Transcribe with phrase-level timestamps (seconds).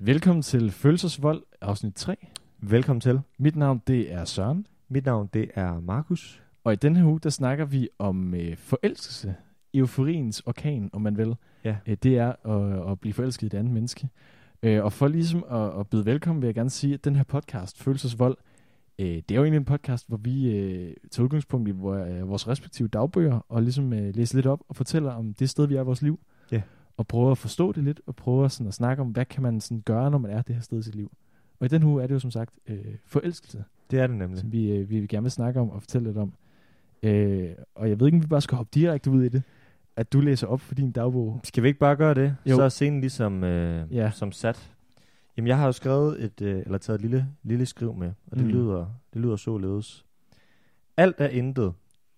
[0.00, 2.16] Velkommen til Følelsesvold, afsnit 3.
[2.58, 3.20] Velkommen til.
[3.38, 6.42] Mit navn det er Søren, Mit navn det er Markus.
[6.64, 9.34] og i denne her uge, der snakker vi om øh, forelskelse.
[9.74, 11.36] Euforiens orkan, om man vil.
[11.64, 11.76] Ja.
[11.86, 14.08] Øh, det er at, at blive forelsket i et andet menneske.
[14.62, 17.24] Øh, og for ligesom at, at byde velkommen, vil jeg gerne sige, at den her
[17.24, 18.36] podcast, Følelsesvold,
[18.98, 22.28] øh, det er jo egentlig en podcast, hvor vi øh, tager udgangspunkt i hvor, øh,
[22.28, 25.74] vores respektive dagbøger, og ligesom øh, læser lidt op og fortæller om det sted, vi
[25.74, 26.20] er i vores liv.
[26.52, 26.62] Ja.
[26.98, 29.60] Og prøver at forstå det lidt, og prøver sådan at snakke om, hvad kan man
[29.60, 31.10] sådan gøre, når man er det her sted i sit liv.
[31.60, 34.38] Og i den uge er det jo som sagt øh, forelskelse Det er det nemlig.
[34.40, 36.32] som vi, øh, vi gerne vil snakke om og fortælle lidt om.
[37.02, 39.42] Øh, og jeg ved ikke, om vi bare skal hoppe direkte ud i det,
[39.96, 41.40] at du læser op for din dagbog.
[41.44, 42.36] Skal vi ikke bare gøre det?
[42.46, 42.56] Jo.
[42.56, 44.10] Så er scenen ligesom øh, Ja.
[44.10, 44.72] som sat.
[45.36, 48.36] Jamen, jeg har jo skrevet et, øh, eller taget et lille, lille skriv med, og
[48.36, 48.50] det, Mm.
[48.50, 50.04] lyder, det lyder således.
[50.96, 51.72] Alt er intet.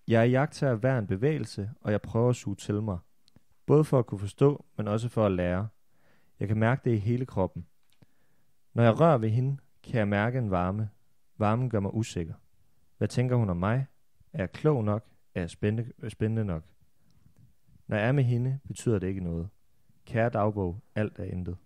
[0.07, 2.97] Jeg er jagt af hver en bevægelse, og jeg prøver at suge til mig.
[3.71, 5.67] Både for at kunne forstå, men også for at lære.
[6.39, 7.65] Jeg kan mærke det i hele kroppen.
[8.73, 10.89] Når jeg rører ved hende, kan jeg mærke en varme.
[11.37, 12.33] Varmen gør mig usikker.
[12.97, 13.85] Hvad tænker hun om mig?
[14.33, 15.05] Er jeg klog nok?
[15.35, 16.63] Er jeg spændende, spændende nok?
[17.87, 19.49] Når jeg er med hende, betyder det ikke noget.
[20.05, 21.57] Kære dagbog, alt er intet.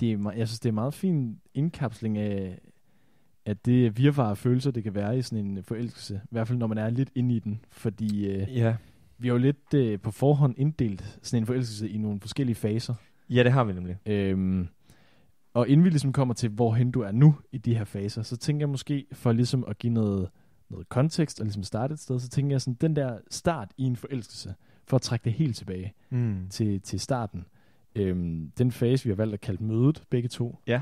[0.00, 2.60] Det er, jeg synes, det er en meget fin indkapsling af,
[3.44, 6.20] at det virvar af følelser, det kan være i sådan en forelskelse.
[6.24, 7.64] I hvert fald, når man er lidt inde i den.
[7.70, 8.76] Fordi øh, Ja.
[9.22, 12.94] Vi har jo lidt øh, på forhånd inddelt sådan en forelskelse i nogle forskellige faser.
[13.30, 13.96] Ja, det har vi nemlig.
[14.06, 14.68] Øhm,
[15.54, 18.36] og inden vi ligesom kommer til, hvorhen du er nu i de her faser, så
[18.36, 20.28] tænker jeg måske, for ligesom at give noget,
[20.70, 23.82] noget kontekst og ligesom starte et sted, så tænker jeg sådan, den der start i
[23.82, 24.54] en forelskelse,
[24.86, 26.46] for at trække det helt tilbage Mm.
[26.50, 27.44] til, til starten.
[27.96, 30.58] Øhm, den fase, vi har valgt at kalde mødet, begge to.
[30.66, 30.80] Ja.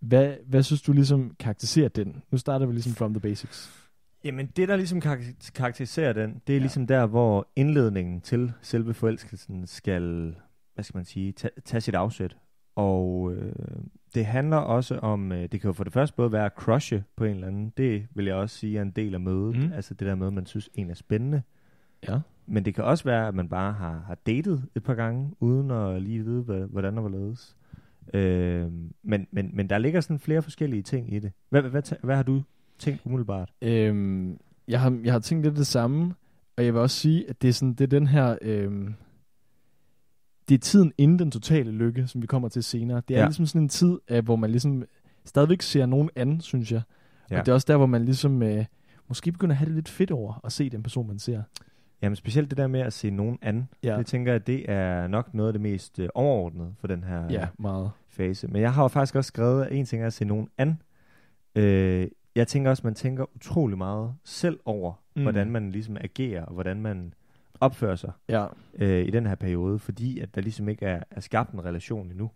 [0.00, 2.22] Hvad, hvad synes du ligesom karakteriserer den?
[2.30, 3.81] Nu starter vi ligesom from the basics.
[4.24, 6.60] Jamen, det der ligesom karak- karakteriserer den, det er Ja.
[6.60, 10.34] ligesom der, hvor indledningen til selve forelskelsen skal,
[10.74, 12.36] hvad skal man sige, ta- tage sit afsæt.
[12.74, 13.52] Og øh,
[14.14, 17.04] det handler også om, øh, det kan jo for det første både være at crushe
[17.16, 19.72] på en eller anden, det vil jeg også sige er en del af mødet, Mm.
[19.72, 21.42] altså det der med, man synes, en er spændende.
[22.08, 22.20] Ja.
[22.46, 25.70] Men det kan også være, at man bare har, har datet et par gange, uden
[25.70, 27.56] at lige vide, hvordan og hvorledes.
[28.14, 28.72] Øh,
[29.02, 31.32] men, men, men der ligger sådan flere forskellige ting i det.
[31.48, 32.42] Hvad, hvad, hvad, hvad har du
[32.82, 33.50] tænkt umiddelbart?
[33.62, 34.38] Øhm,
[34.68, 36.14] jeg, har, jeg har tænkt lidt det samme,
[36.56, 38.36] og jeg vil også sige, at det er, sådan, det er den her...
[38.42, 38.94] Øhm,
[40.48, 43.02] det er tiden inden den totale lykke, som vi kommer til senere.
[43.08, 43.26] Det er ja.
[43.26, 44.84] Ligesom sådan en tid, øh, hvor man ligesom
[45.24, 46.82] stadigvæk ser nogen anden, synes jeg.
[47.30, 47.38] Ja.
[47.38, 48.64] Og det er også der, hvor man ligesom øh,
[49.08, 51.42] måske begynder at have det lidt fedt over at se den person, man ser.
[52.02, 55.06] Jamen specielt det der med at se nogen an, Ja, det tænker jeg, det er
[55.06, 57.90] nok noget af det mest øh, overordnede for den her ja meget.
[58.08, 58.48] fase.
[58.48, 60.82] Men jeg har jo faktisk også skrevet, at en ting er at se nogen an.
[61.54, 65.22] Øh, jeg tænker også, man tænker utrolig meget selv over, Mm.
[65.22, 67.14] hvordan man ligesom agerer, og hvordan man
[67.60, 68.46] opfører sig Ja.
[68.74, 72.10] øh, i den her periode, fordi at der ligesom ikke er, er skabt en relation
[72.10, 72.30] endnu.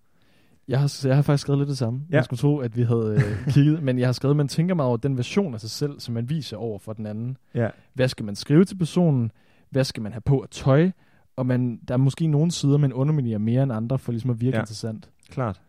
[0.68, 2.00] Jeg har, jeg har faktisk skrevet lidt det samme.
[2.10, 2.16] Ja.
[2.16, 3.14] Jeg skulle tro, at vi havde
[3.46, 5.70] øh, kigget, men jeg har skrevet, at man tænker meget over den version af sig
[5.70, 7.36] selv, som man viser over for den anden.
[7.54, 7.68] Ja.
[7.94, 9.32] Hvad skal man skrive til personen?
[9.70, 10.90] Hvad skal man have på at tøj?
[11.36, 14.40] Og man, der er måske nogle sider, man underminerer mere end andre, for ligesom at
[14.40, 14.56] virke.
[14.56, 14.62] Ja.
[14.62, 15.10] interessant.
[15.30, 15.60] Klart.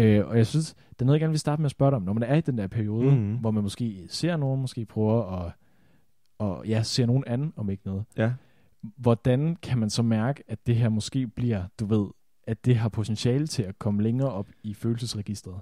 [0.00, 1.96] Øh, og jeg synes, det er noget, jeg gerne vil starte med at spørge dig
[1.96, 2.02] om.
[2.02, 3.36] Når man er i den der periode, Mhm.
[3.36, 5.52] hvor man måske ser nogen, måske prøver at
[6.38, 8.04] og, ja, ser nogen anden, om ikke noget.
[8.16, 8.32] Ja.
[8.82, 12.06] Hvordan kan man så mærke, at det her måske bliver, du ved,
[12.46, 15.60] at det har potentiale til at komme længere op i følelsesregistret?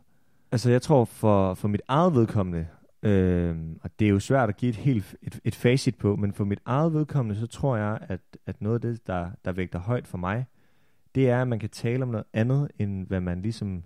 [0.53, 2.67] Altså jeg tror for, for mit eget vedkommende,
[3.03, 6.33] øh, og det er jo svært at give et helt et, et facit på, men
[6.33, 9.79] for mit eget vedkommende, så tror jeg, at, at noget af det, der, der vægter
[9.79, 10.47] højt for mig,
[11.15, 13.85] det er, at man kan tale om noget andet, end hvad man ligesom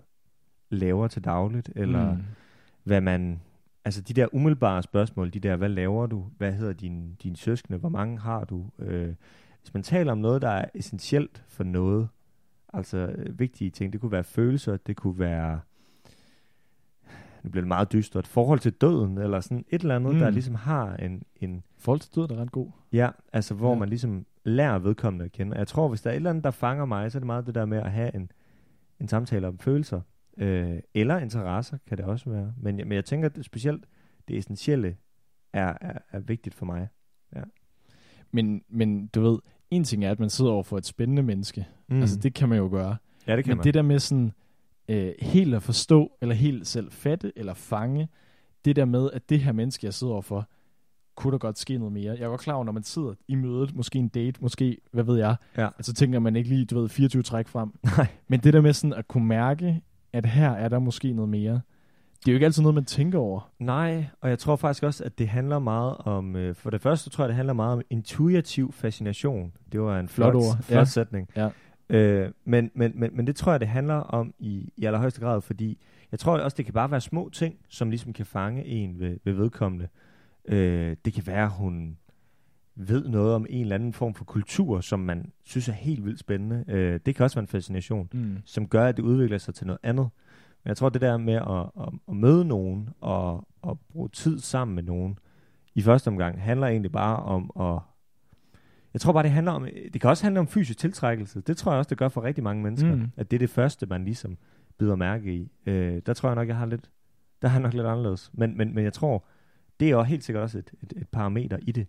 [0.73, 2.21] laver til dagligt, eller mm.
[2.83, 3.41] hvad man...
[3.85, 6.25] Altså de der umiddelbare spørgsmål, de der, hvad laver du?
[6.37, 7.79] Hvad hedder din, din søskende?
[7.79, 8.65] Hvor mange har du?
[8.79, 9.13] Øh,
[9.61, 12.07] hvis man taler om noget, der er essentielt for noget,
[12.73, 15.59] altså øh, vigtige ting, det kunne være følelser, det kunne være
[17.43, 20.19] nu bliver det meget dystert, forhold til døden, eller sådan et eller andet, Mm.
[20.19, 22.67] der ligesom har en, en Forhold til død er ret god.
[22.93, 23.79] ja, altså hvor Ja.
[23.79, 25.57] man ligesom lærer vedkommende at kende.
[25.57, 27.45] Jeg tror, hvis der er et eller andet, der fanger mig, så er det meget
[27.47, 28.31] det der med at have en,
[28.99, 30.01] en samtale om følelser,
[30.37, 32.53] øh, eller interesser, kan det også være.
[32.57, 33.85] Men, men jeg tænker, at det, specielt
[34.27, 34.95] det essentielle
[35.53, 36.87] er, er, er vigtigt for mig.
[38.31, 39.39] Men, men du ved,
[39.71, 41.67] en ting er, at man sidder over for et spændende menneske.
[41.89, 42.01] Mm.
[42.01, 42.97] Altså det kan man jo gøre.
[43.27, 43.63] ja, det kan Men man.
[43.63, 44.31] det der med sådan
[44.87, 48.07] øh, helt at forstå, eller helt selv fatte, eller fange,
[48.65, 50.49] det der med, at det her menneske, jeg sidder overfor,
[51.15, 52.13] kunne der godt ske noget mere.
[52.13, 55.03] Jeg er godt klar over, når man sidder i mødet, måske en date, måske, hvad
[55.03, 55.69] ved jeg, Ja.
[55.79, 57.71] at så tænker man ikke lige, du ved, 24 træk frem.
[57.97, 58.07] Nej.
[58.27, 59.81] Men det der med sådan at kunne mærke,
[60.13, 61.61] at her er der måske noget mere,
[62.19, 63.51] det er jo ikke altid noget, man tænker over.
[63.59, 67.09] Nej, og jeg tror faktisk også, at det handler meget om, øh, for det første
[67.09, 69.53] tror jeg, det handler meget om intuitiv fascination.
[69.71, 70.85] Det var en Flot flot, ord, flot ja.
[70.85, 71.29] sætning.
[71.35, 71.49] Ja.
[71.89, 75.41] Øh, men, men, men, men det tror jeg, det handler om i, i allerhøjeste grad,
[75.41, 75.77] fordi
[76.11, 79.17] jeg tror også, det kan bare være små ting, som ligesom kan fange en ved,
[79.23, 79.87] ved vedkommende.
[80.45, 81.97] Øh, det kan være, hun
[82.75, 86.19] ved noget om en eller anden form for kultur, som man synes er helt vildt
[86.19, 86.63] spændende.
[86.67, 88.37] Øh, det kan også være en fascination, Mm.
[88.45, 90.09] som gør, at det udvikler sig til noget andet.
[90.63, 94.39] Men jeg tror, det der med at, at, at møde nogen og at bruge tid
[94.39, 95.17] sammen med nogen
[95.75, 97.79] i første omgang, handler egentlig bare om at...
[98.93, 99.67] Jeg tror bare, det handler om...
[99.93, 101.41] Det kan også handle om fysisk tiltrækkelse.
[101.41, 102.95] Det tror jeg også, det gør for rigtig mange mennesker.
[102.95, 103.11] Mm.
[103.17, 104.37] At det er det første, man ligesom
[104.77, 105.51] bider mærke i.
[105.65, 106.89] Øh, der tror jeg nok, jeg har lidt...
[107.41, 108.31] Der har jeg nok lidt anderledes.
[108.33, 109.25] Men, men, men jeg tror,
[109.79, 111.87] det er jo helt sikkert også et, et, et parameter i det.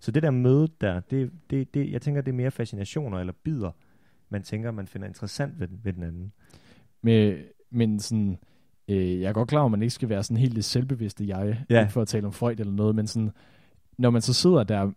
[0.00, 3.32] Så det der møde der, det, det, det, jeg tænker, det er mere fascinationer eller
[3.44, 3.70] bider,
[4.30, 6.32] man tænker, man finder interessant ved, den- ved den anden.
[7.02, 7.38] Med,
[7.70, 8.38] men sådan,
[8.88, 11.28] øh, jeg er godt klar over, at man ikke skal være sådan helt det selvbevidste
[11.28, 11.80] jeg, Ja.
[11.80, 13.30] ikke for at tale om Freud eller noget, men sådan,
[13.98, 14.90] når man så sidder der,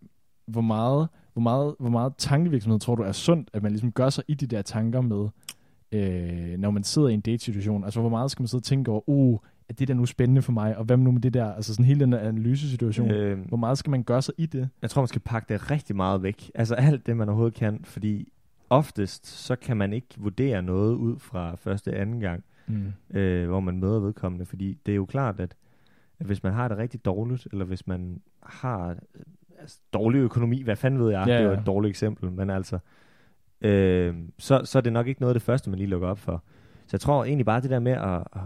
[0.46, 4.10] hvor meget, hvor meget, hvor meget tankevirksomhed tror du er sundt, at man ligesom gør
[4.10, 5.28] sig i de der tanker med,
[5.92, 7.84] øh, når man sidder i en date-situation?
[7.84, 9.38] Altså, hvor meget skal man sidde og tænke over, uh,
[9.70, 11.84] er det der nu spændende for mig, og hvad nu med det der, altså sådan
[11.84, 13.38] hele den der analysesituation, øh.
[13.48, 14.68] Hvor meget skal man gøre sig i det?
[14.82, 16.50] jeg tror, man skal pakke det rigtig meget væk.
[16.54, 18.32] Altså alt det, man overhovedet kan, fordi
[18.70, 22.92] oftest, så kan man ikke vurdere noget ud fra første anden gang, Mm.
[23.18, 25.54] øh, hvor man møder vedkommende, fordi det er jo klart, at,
[26.18, 28.96] hvis man har det rigtig dårligt, eller hvis man har øh,
[29.60, 31.60] altså, dårlig økonomi, hvad fanden ved jeg, Ja, det er jo ja.
[31.60, 32.78] et dårligt eksempel, men altså,
[33.60, 36.18] øh, så, så er det nok ikke noget af det første, man lige lukker op
[36.18, 36.42] for.
[36.86, 38.40] Så jeg tror egentlig bare det der med at, at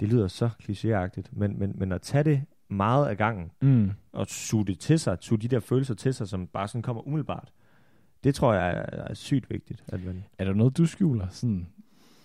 [0.00, 3.90] det lyder så klichéagtigt, men, men, men at tage det meget af gangen, Mm.
[4.12, 7.06] og suge det til sig, suge de der følelser til sig, som bare sådan kommer
[7.06, 7.48] umiddelbart,
[8.24, 9.84] det tror jeg er, er sygt vigtigt.
[9.88, 11.26] At man Er der noget, du skjuler?
[11.30, 11.66] Sådan,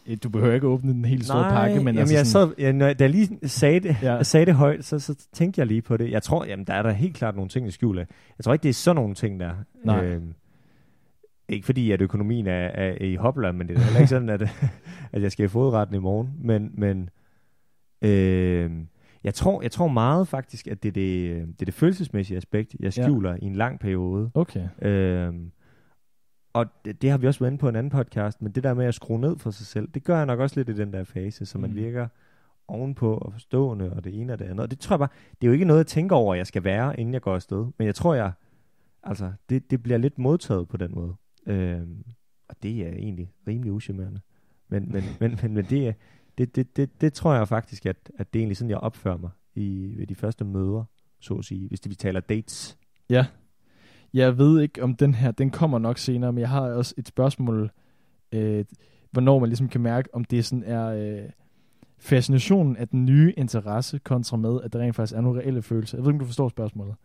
[0.07, 2.47] eh, du behøver ikke åbne den helt store Nej, pakke, men jamen altså jeg sådan,
[2.50, 4.13] sad, ja, når jeg, da jeg lige sagde det, Ja.
[4.13, 6.12] jeg sagde det højt, så, så tænkte jeg lige på det.
[6.12, 8.06] Jeg tror, jamen, der er der helt klart nogle ting, jeg skjuler.
[8.38, 9.51] Jeg tror ikke, det er sådan nogle ting, der.
[9.83, 10.06] Nej.
[10.06, 10.33] Øhm,
[11.50, 14.29] ikke fordi, at økonomien er, er, er i hopla, men det er heller ikke sådan,
[14.29, 14.41] at,
[15.13, 16.29] at jeg skal i fodretten i morgen.
[16.41, 17.09] Men, men
[18.01, 18.88] øhm,
[19.24, 22.75] jeg, tror, jeg tror meget faktisk, at det er det, det, er det følelsesmæssige aspekt,
[22.80, 23.03] jeg Ja.
[23.03, 24.31] skjuler i en lang periode.
[24.33, 24.68] Okay.
[24.81, 25.51] Øhm,
[26.53, 28.74] og det, det har vi også været inde på en anden podcast, men det der
[28.74, 30.94] med at skrue ned for sig selv, det gør jeg nok også lidt i den
[30.94, 31.75] der fase, så man Mm.
[31.75, 32.07] virker
[32.68, 34.59] ovenpå og forstående, og det ene og det andet.
[34.59, 35.09] Og det tror jeg bare,
[35.42, 37.36] det er jo ikke noget, jeg tænker over, at jeg skal være, inden jeg går
[37.36, 37.68] afsted.
[37.77, 38.31] Men jeg tror, jeg,
[39.03, 41.15] altså, det, det bliver lidt modtaget på den måde.
[41.48, 42.03] Øhm,
[42.50, 44.19] og det er egentlig rimelig uschammerende.
[44.69, 45.94] Men, men, men, men, men det, er-
[46.38, 49.18] det, det, det, det tror jeg faktisk, at, at det er egentlig sådan, jeg opfører
[49.18, 50.83] mig i, ved de første møder,
[51.19, 52.78] så at sige, hvis det, vi taler dates.
[53.10, 53.25] Ja.
[54.13, 57.07] Jeg ved ikke, om den her, den kommer nok senere, men jeg har også et
[57.07, 57.72] spørgsmål,
[58.31, 58.66] øh,
[59.12, 61.30] hvornår man ligesom kan mærke, om det sådan er øh,
[62.00, 65.98] fascinationen af den nye interesse kontra med, at der rent faktisk er nogle reelle følelser.
[65.98, 66.95] Jeg ved ikke, om du forstår spørgsmålet.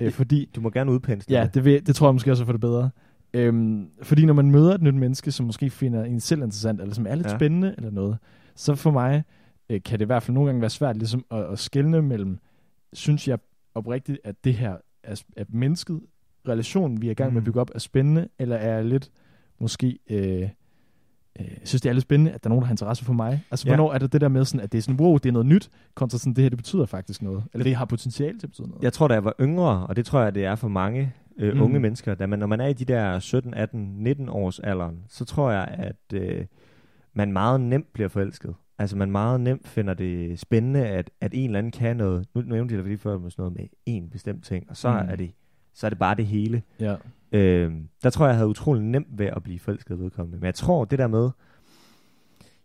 [0.00, 2.44] Øh, Det- fordi, Du må gerne udpensle ja, det, vil, det tror jeg måske også
[2.44, 2.90] for det bedre.
[3.34, 6.94] Øhm, fordi når man møder et nyt menneske, som måske finder en selv interessant, eller
[6.94, 7.32] som er lidt Ja.
[7.32, 7.38] ja.
[7.38, 8.18] spændende, eller noget,
[8.54, 9.24] så for mig
[9.68, 12.38] øh, kan det i hvert fald nogle gange være svært ligesom at, at skelne mellem,
[12.92, 13.38] synes jeg
[13.74, 16.00] oprigtigt, at det her er, er mennesket,
[16.48, 17.44] relationen, vi er i gang med at Mm.
[17.44, 19.10] bygge op, er spændende, eller er jeg lidt
[19.60, 19.98] måske...
[20.10, 20.48] Øh, øh,
[21.38, 23.44] jeg synes, det er lidt spændende, at der er nogen, der har interesse for mig.
[23.50, 23.74] Altså, Ja.
[23.76, 25.46] hvornår er det det der med, sådan, at det er sådan, wow, det er noget
[25.46, 27.44] nyt, kontra sådan, det her, det betyder faktisk noget.
[27.52, 28.82] Eller det har potentiale til at betyde noget.
[28.82, 31.54] Jeg tror, da jeg var yngre, og det tror jeg, det er for mange øh,
[31.54, 31.62] Mm.
[31.62, 35.04] unge mennesker, da man, når man er i de der 17, 18, 19 års alderen,
[35.08, 36.44] så tror jeg, at øh,
[37.14, 38.54] man meget nemt bliver forelsket.
[38.78, 42.26] Altså man meget nemt finder det spændende, at, at en eller anden kan noget.
[42.34, 44.90] Nu nævnte jeg det lige før med sådan noget med en bestemt ting, og så,
[44.90, 45.08] Mm.
[45.08, 45.32] er, det,
[45.74, 46.62] så er det bare det hele.
[46.80, 46.96] Ja.
[47.32, 47.72] Øh,
[48.02, 50.38] der tror jeg, jeg havde utrolig nemt ved at blive forelsket vedkommende.
[50.38, 51.30] Men jeg tror, det der med...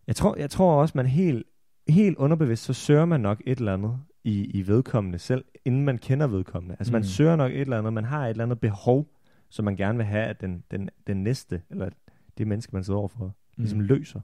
[0.07, 1.45] Jeg tror, jeg tror også, man helt,
[1.89, 5.97] helt underbevidst, så søger man nok et eller andet i, i vedkommende selv, inden man
[5.97, 6.75] kender vedkommende.
[6.79, 7.03] Altså man Mm.
[7.03, 9.07] søger nok et eller andet, man har et eller andet behov,
[9.49, 11.89] som man gerne vil have, at den, den, den næste, eller
[12.37, 13.85] det menneske, man sidder overfor, ligesom Mm.
[13.85, 14.21] løser.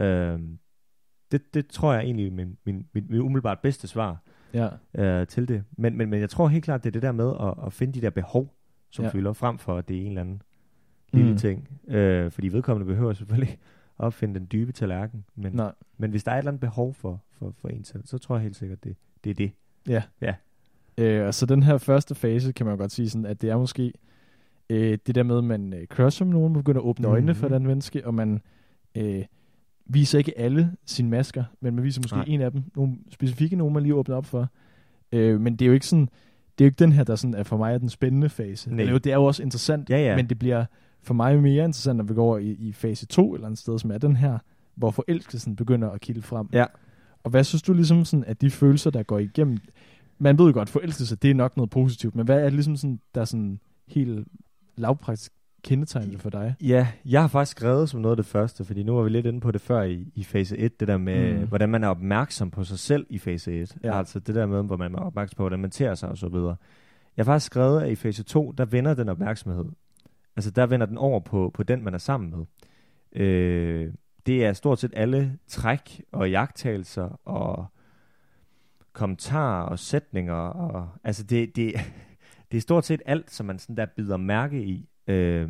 [0.00, 0.58] Øhm,
[1.32, 4.22] det, det tror jeg egentlig er min, min, min, min umiddelbart bedste svar
[4.54, 4.68] Ja.
[4.94, 5.64] øh, til det.
[5.72, 7.92] Men, men, men jeg tror helt klart, det er det der med at, at finde
[7.92, 8.54] de der behov,
[8.90, 9.10] som Ja.
[9.10, 10.42] fylder, frem for at det er en eller anden
[11.12, 11.36] lille Mm.
[11.36, 11.68] ting.
[11.88, 13.58] Øh, fordi vedkommende behøver selvfølgelig
[13.98, 15.24] at opfinde den dybe tallerken.
[15.34, 15.72] Men, Nej.
[15.98, 18.36] men hvis der er et eller andet behov for, for, for en selv, så tror
[18.36, 19.52] jeg helt sikkert, det, det er det.
[19.88, 20.02] Ja.
[20.20, 20.34] Ja.
[20.98, 23.56] Øh, og så den her første fase, kan man godt sige sådan, at det er
[23.58, 23.92] måske
[24.70, 27.12] øh, det der med, at man øh, crusher med nogen, man begynder at åbne Mhm.
[27.12, 28.40] øjnene for den menneske, og man
[28.94, 29.24] øh,
[29.92, 32.24] viser ikke alle sine masker, men man viser måske Nej.
[32.28, 34.48] en af dem, nogle specifikke nogen, man lige åbner op for.
[35.12, 36.08] Øh, men det er jo ikke sådan,
[36.58, 38.74] det er jo ikke den her, der sådan er for mig er den spændende fase.
[38.74, 38.84] Nej.
[38.84, 40.16] Det er jo også interessant, Ja, ja.
[40.16, 40.64] men det bliver
[41.02, 43.78] for mig mere interessant, når vi går over i, i fase 2 eller andet sted,
[43.78, 44.38] som er den her,
[44.74, 46.48] hvor forelskelsen begynder at kilde frem.
[46.52, 46.64] Ja.
[47.22, 49.58] Og hvad synes du ligesom sådan, at de følelser, der går igennem,
[50.18, 52.76] man ved jo godt, forelskelse, det er nok noget positivt, men hvad er det ligesom
[52.76, 54.28] sådan, der sådan helt
[54.76, 56.54] lavpraktisk kendetegnende for dig?
[56.60, 59.26] Ja, jeg har faktisk skrevet som noget af det første, fordi nu var vi lidt
[59.26, 61.48] inde på det før i, i fase 1, det der med, Mm.
[61.48, 63.76] hvordan man er opmærksom på sig selv i fase 1.
[63.82, 63.88] Ja.
[63.88, 63.98] Ja.
[63.98, 66.28] Altså det der med, hvor man er opmærksom på, hvordan man tager sig og så
[66.28, 66.56] videre.
[67.16, 69.64] Jeg har faktisk skrevet, at i fase 2, der vender den opmærksomhed.
[70.36, 72.46] Altså der vender den over på, på den, man er sammen med.
[73.22, 73.92] Øh,
[74.26, 77.66] det er stort set alle træk og jagttagelser og
[78.92, 80.34] kommentarer og sætninger.
[80.34, 81.72] Og, altså det, det,
[82.50, 84.88] det er stort set alt, som man sådan der bider mærke i.
[85.10, 85.48] Øh,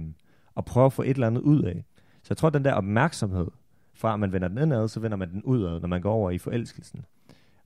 [0.55, 1.85] og prøver at få et eller andet ud af.
[2.23, 3.47] Så jeg tror, den der opmærksomhed,
[3.95, 6.31] fra at man vender den indad, så vender man den udad, når man går over
[6.31, 7.05] i forelskelsen.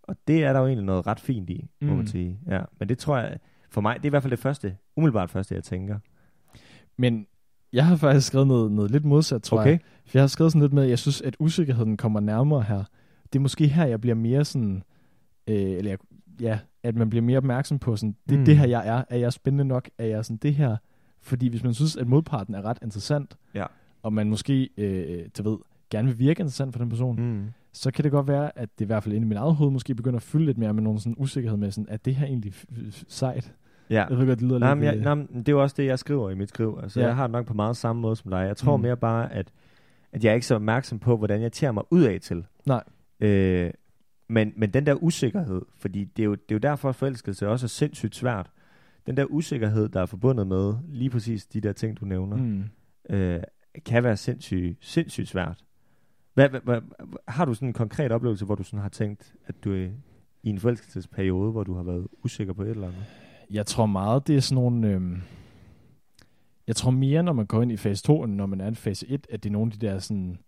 [0.02, 1.96] Og det er der jo egentlig noget ret fint i, må Mm.
[1.96, 2.38] man sige.
[2.46, 3.38] Ja, men det tror jeg,
[3.70, 5.98] for mig, det er i hvert fald det første, umiddelbart første, jeg tænker.
[6.96, 7.26] Men
[7.72, 9.70] jeg har faktisk skrevet noget, noget lidt modsat, tror Okay.
[9.70, 9.80] jeg.
[10.06, 12.84] For jeg har skrevet sådan lidt med, at jeg synes, at usikkerheden kommer nærmere her.
[13.32, 14.82] Det er måske her, jeg bliver mere sådan...
[15.48, 15.98] Øh, eller jeg,
[16.40, 18.44] ja, at man bliver mere opmærksom på sådan, det er Mm.
[18.44, 19.04] det her, jeg er.
[19.10, 19.88] Er jeg spændende nok?
[19.98, 20.76] Er jeg sådan det her?
[21.25, 23.64] Fordi hvis man synes, at modparten er ret interessant, Ja.
[24.02, 25.59] og man måske, øh, du ved,
[25.90, 27.45] gerne vil virke interessant for den person, Mm.
[27.73, 29.73] så kan det godt være, at det i hvert fald inde i mit eget hoved
[29.73, 32.26] måske begynder at fylde lidt mere med nogen sådan usikkerhed med sådan, at det her
[32.26, 32.52] egentlig
[33.09, 33.52] sejt?
[33.90, 34.07] Ja.
[34.11, 34.85] Jeg ved godt, det lyder Nej, lidt...
[34.85, 36.78] jeg, øh, nej, men det er jo også det, jeg skriver i mit skriv.
[36.83, 37.07] Altså, Ja.
[37.07, 38.38] Jeg har det nok på meget samme måde som dig.
[38.38, 38.83] Jeg tror mm.
[38.83, 39.52] mere bare, at,
[40.12, 42.45] at jeg er ikke så opmærksom på, hvordan jeg tager mig ud af til.
[42.66, 42.83] Nej.
[43.21, 43.71] Øh,
[44.28, 47.49] men, men den der usikkerhed, fordi det er, jo, det er jo derfor, at forelskelse
[47.49, 48.50] også er sindssygt svært.
[49.06, 52.64] Den der usikkerhed, der er forbundet med lige præcis de der ting, du nævner, mm.
[53.11, 53.42] øh,
[53.84, 55.64] kan være sindssygt, sindssygt svært.
[56.34, 56.80] Hvad, hvad, hvad,
[57.28, 59.88] har du sådan en konkret oplevelse, hvor du sådan har tænkt, at du er
[60.42, 63.04] i en forelskelsesperiode, hvor du har været usikker på et eller andet?
[63.50, 64.88] Jeg tror meget, det er sådan nogle...
[64.88, 65.23] Øhm,
[66.66, 68.75] jeg tror mere, når man går ind i fase 2, end når man er i
[68.75, 70.38] fase 1, at det er nogle af de der sådan,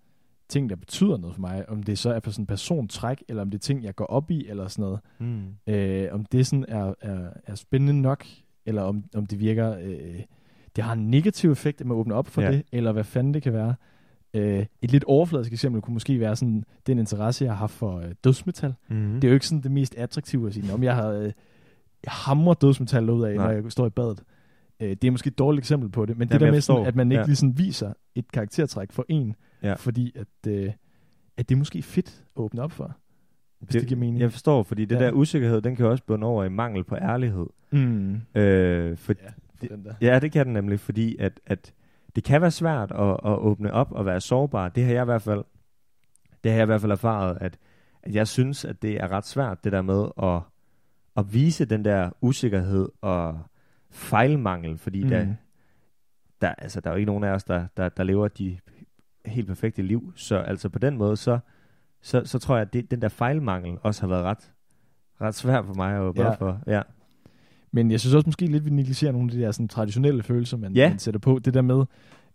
[0.49, 1.69] ting, der betyder noget for mig.
[1.69, 4.05] Om det så er på sådan en persontræk, eller om det er ting, jeg går
[4.05, 5.01] op i, eller sådan noget.
[5.19, 5.73] Mm.
[5.75, 8.27] Øh, om det sådan er, er, er spændende nok,
[8.67, 9.77] eller om, om det virker...
[9.79, 10.21] Øh,
[10.77, 12.53] det har en negativ effekt, at man åbner op for Ja.
[12.53, 13.75] det, eller hvad fanden det kan være.
[14.35, 17.99] Øh, et lidt overfladisk eksempel kunne måske være sådan, den interesse, jeg har haft for
[17.99, 18.75] øh, dødsmetal.
[18.89, 19.15] Mm.
[19.15, 21.25] Det er jo ikke sådan det mest attraktive at sige, om jeg har øh,
[22.05, 23.45] jeg hamrer dødsmetal ud af, Nej.
[23.47, 24.23] når jeg står i badet.
[24.81, 26.61] Øh, det er måske et dårligt eksempel på det, men det Jamen, der jeg med,
[26.61, 27.27] sådan, at man ikke Ja.
[27.27, 29.75] lige sådan viser et karaktertræk for en, Ja.
[29.75, 30.73] fordi at, øh,
[31.37, 32.97] at det er måske fedt at åbne op for,
[33.67, 34.21] hvis det, det giver mening.
[34.21, 35.05] Jeg forstår, fordi det Ja.
[35.05, 37.47] der usikkerhed, den kan jo også bunde over i mangel på ærlighed.
[37.71, 38.15] Mm.
[38.35, 39.29] Øh, for, Ja,
[39.63, 39.95] det- den der.
[40.01, 41.73] ja, det kan den nemlig, fordi at, at
[42.17, 44.69] det kan være svært at, at åbne op og være sårbar.
[44.69, 45.45] Det har jeg i hvert fald,
[46.45, 47.59] det har jeg i hvert fald erfaret, at,
[48.03, 50.41] at jeg synes, at det er ret svært, det der med at,
[51.17, 53.39] at vise den der usikkerhed og
[53.91, 55.09] fejlmangel, fordi mm.
[55.11, 55.27] der,
[56.41, 58.59] der, altså, der er jo ikke nogen af os, der, der, der lever de
[59.27, 60.13] helt perfekte liv.
[60.17, 61.39] Så altså på den måde, så,
[62.07, 64.53] så, så tror jeg, at det, den der fejlmangel også har været ret,
[65.21, 66.35] ret svært for mig at åbne Ja.
[66.35, 66.61] for.
[66.67, 66.83] Ja.
[67.73, 70.57] Men jeg synes også måske lidt, vi negligerer nogle af de der sådan, traditionelle følelser,
[70.57, 70.89] man, Ja.
[70.89, 71.39] man sætter på.
[71.39, 71.85] Det der med,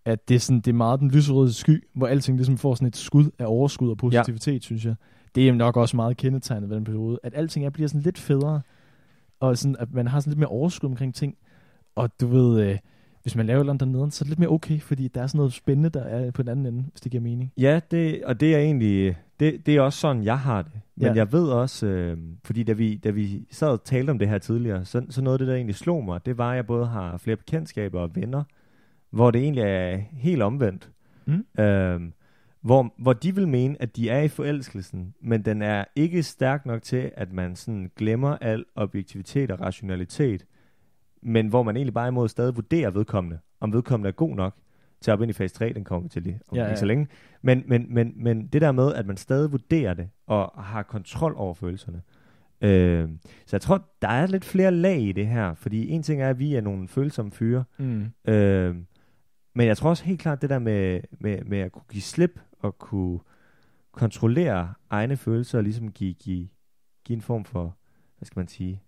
[0.05, 2.87] at det er, sådan, det er meget den lyserøde sky, hvor alting ligesom får sådan
[2.87, 4.59] et skud af overskud og positivitet, ja.
[4.59, 4.95] synes jeg.
[5.35, 8.17] Det er nok også meget kendetegnet ved den periode, at alting er, bliver sådan lidt
[8.19, 8.61] federe,
[9.39, 11.35] og sådan, at man har sådan lidt mere overskud omkring ting.
[11.95, 12.77] Og du ved, øh,
[13.21, 15.21] hvis man laver et eller andet dernede, så er det lidt mere okay, fordi der
[15.21, 17.51] er sådan noget spændende, der er på den anden ende, hvis det giver mening.
[17.57, 20.71] Ja, det, og det er egentlig, det, det er også sådan, jeg har det.
[20.95, 21.13] Men Ja.
[21.13, 24.37] jeg ved også, øh, fordi da vi, da vi sad og talte om det her
[24.37, 26.85] tidligere, så, så noget af det, der egentlig slog mig, det var, at jeg både
[26.85, 28.43] har flere bekendtskaber og venner,
[29.09, 30.89] hvor det egentlig er helt omvendt.
[31.25, 31.45] Mm.
[31.63, 32.13] Øhm,
[32.61, 36.65] hvor, hvor de vil mene, at de er i forelskelsen, men den er ikke stærk
[36.65, 40.45] nok til, at man sådan glemmer al objektivitet og rationalitet,
[41.21, 44.55] men hvor man egentlig bare imod stadig vurderer vedkommende, om vedkommende er god nok
[45.01, 46.75] til at op ind i fase 3, den kommer vi til lige om Ja, ja,
[46.75, 47.07] så længe.
[47.41, 51.33] Men, men, men, men det der med, at man stadig vurderer det, og har kontrol
[51.37, 52.01] over følelserne.
[52.61, 53.09] Øh,
[53.45, 56.29] så jeg tror, der er lidt flere lag i det her, fordi en ting er,
[56.29, 58.05] at vi er nogle følsomme fyre, Mm.
[58.27, 58.75] Øh,
[59.53, 62.39] men jeg tror også helt klart det der med, med, med at kunne give slip
[62.59, 63.19] og kunne
[63.91, 66.47] kontrollere egne følelser og ligesom give, give,
[67.03, 67.77] give en form for,
[68.17, 68.81] hvad skal man sige,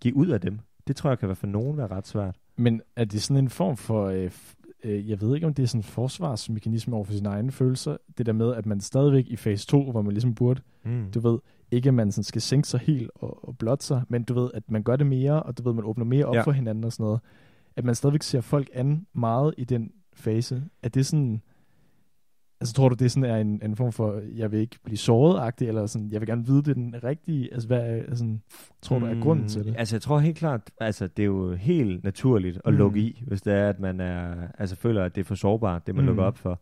[0.00, 0.58] give ud af dem.
[0.88, 2.36] Det tror jeg kan være for nogen være ret svært.
[2.56, 4.30] Men er det sådan en form for, øh,
[4.84, 7.96] øh, jeg ved ikke om det er sådan en forsvarsmekanisme over for sine egne følelser,
[8.18, 11.10] det der med, at man stadigvæk i fase 2, hvor man ligesom burde, Mm.
[11.14, 11.38] du ved,
[11.70, 14.50] ikke at man sådan skal sænke sig helt og, og blotte sig, men du ved,
[14.54, 16.34] at man gør det mere, og du ved, man åbner mere op.
[16.34, 16.42] Ja.
[16.42, 17.20] for hinanden og sådan noget.
[17.76, 20.62] At man stadigvæk ser folk an meget i den fase.
[20.82, 21.42] Er det sådan,
[22.64, 25.68] altså tror du, det sådan er en, en form for, jeg vil ikke blive såret-agtig,
[25.68, 28.38] eller sådan, jeg vil gerne vide, det er den rigtige, altså hvad er, altså,
[28.82, 29.74] tror du er grunden til det?
[29.78, 32.78] Altså jeg tror helt klart, altså det er jo helt naturligt at Mm.
[32.78, 35.86] lukke i, hvis det er, at man er, altså føler, at det er for sårbart,
[35.86, 36.06] det man Mm.
[36.06, 36.60] lukker op for.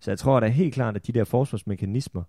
[0.00, 2.22] Så jeg tror da helt klart, at de der forsvarsmekanismer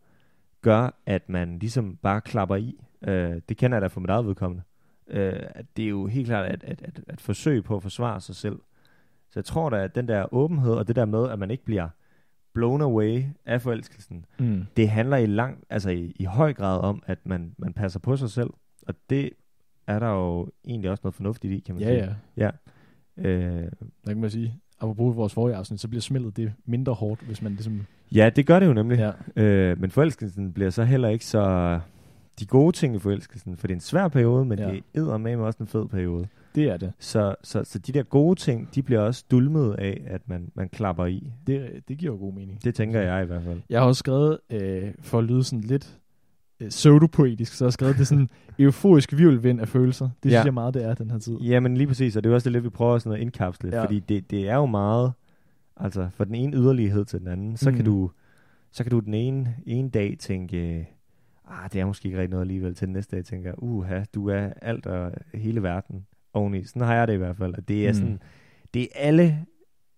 [0.61, 2.79] gør, at man ligesom bare klapper i.
[3.07, 4.63] Øh, det kender jeg da for mit eget vedkommende.
[5.07, 8.21] Øh, at det er jo helt klart at, at, at, at forsøge på at forsvare
[8.21, 8.59] sig selv.
[9.29, 11.65] Så jeg tror da, at den der åbenhed, og det der med, at man ikke
[11.65, 11.87] bliver
[12.53, 14.65] blown away af forelskelsen, Mm.
[14.77, 18.17] det handler i lang, altså i, i høj grad om, at man, man passer på
[18.17, 18.49] sig selv.
[18.87, 19.29] Og det
[19.87, 22.15] er der jo egentlig også noget fornuftigt i, kan man Ja, sige.
[22.37, 22.49] ja.
[23.17, 23.63] Øh,
[24.05, 27.41] Der kan man sige, apropos vores forrige afsnit, så bliver smeltet det mindre hårdt, hvis
[27.41, 27.85] man ligesom...
[28.15, 28.97] ja, det gør det jo nemlig.
[29.35, 31.79] Ja, Øh, men forelskelsen bliver så heller ikke så...
[32.39, 34.67] De gode ting i forelskelsen, for det er en svær periode, men Ja.
[34.69, 34.75] ja.
[34.95, 36.27] det er med også en fed periode.
[36.55, 36.91] Det er det.
[36.99, 40.69] Så, så, så de der gode ting, de bliver også dulmet af, at man, man
[40.69, 41.33] klapper i.
[41.47, 41.69] det.
[41.87, 42.63] Det giver jo god mening.
[42.63, 43.61] Det tænker jeg i hvert fald.
[43.69, 45.97] Jeg har også skrevet, øh, for at lyde sådan lidt
[46.59, 48.29] øh, pseudopoetisk, så har jeg skrevet, det sådan
[48.59, 50.09] euforisk virvelvind af følelser.
[50.23, 50.35] Det Ja.
[50.35, 51.37] synes jeg meget, det er den her tid.
[51.37, 53.75] Jamen lige præcis, og det er også det lidt, vi prøver sådan at indkapsle, Ja.
[53.77, 53.83] ja.
[53.83, 55.11] fordi det, det er jo meget,
[55.77, 57.75] altså fra den ene yderlighed til den anden, så, Mm.
[57.75, 58.11] kan, du,
[58.71, 60.89] så kan du den ene, ene dag tænke,
[61.47, 64.29] ah, det er måske ikke rigtig noget alligevel, til den næste dag tænker, uha, du
[64.29, 66.63] er alt og hele verden oveni.
[66.63, 67.95] Sådan har jeg det i hvert fald, og det er Mm.
[67.95, 68.19] sådan,
[68.73, 69.45] det er alle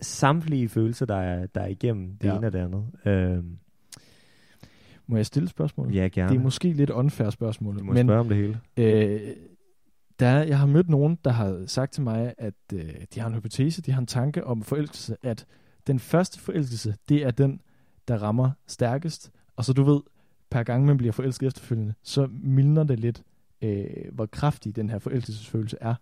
[0.02, 2.38] samtlige følelser, der er, der er igennem det Ja.
[2.38, 2.86] ene og det andet.
[3.06, 3.58] Øhm,
[5.08, 5.94] Må jeg stille et spørgsmål?
[5.94, 6.30] ja, gerne.
[6.30, 8.60] Det er måske lidt unfair spørgsmål, du må men spørge om det hele.
[8.78, 9.22] øh,
[10.20, 13.28] der, er- jeg har mødt nogen, der har sagt til mig, at øh, de har
[13.28, 15.46] en hypotese, de har en tanke om forelskelse, at
[15.88, 17.62] den første forelskelse, det er den,
[18.08, 20.02] der rammer stærkest, og så du ved,
[20.50, 23.24] per gang man bliver forelsket efterfølgende, så mildner det lidt,
[23.62, 25.96] øh, hvor kraftig den her forelskelsesfølelse er.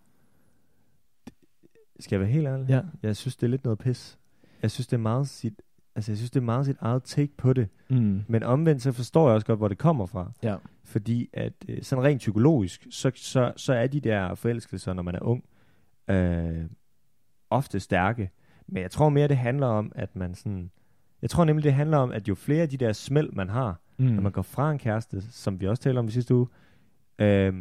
[2.00, 2.66] Skal jeg være helt ærlig?
[2.68, 2.80] Ja.
[3.02, 4.18] Jeg synes, det er lidt noget pis.
[4.62, 5.62] Jeg synes, det er meget sit,
[5.94, 7.68] altså, jeg synes, det er meget sit eget take på det.
[7.90, 8.22] Mm.
[8.28, 10.32] Men omvendt, så forstår jeg også godt, hvor det kommer fra.
[10.42, 10.56] Ja.
[10.84, 15.14] Fordi at øh, sådan rent psykologisk, så, så, så er de der forelskelser, når man
[15.14, 15.44] er ung,
[16.10, 16.64] øh,
[17.50, 18.30] ofte stærke.
[18.66, 20.70] Men jeg tror mere, det handler om, at man sådan...
[21.22, 23.80] Jeg tror nemlig, det handler om, at jo flere af de der smæld, man har,
[23.98, 24.06] Mm.
[24.06, 26.46] når man går fra en kæreste, som vi også talte om i sidste uge,
[27.18, 27.54] øh,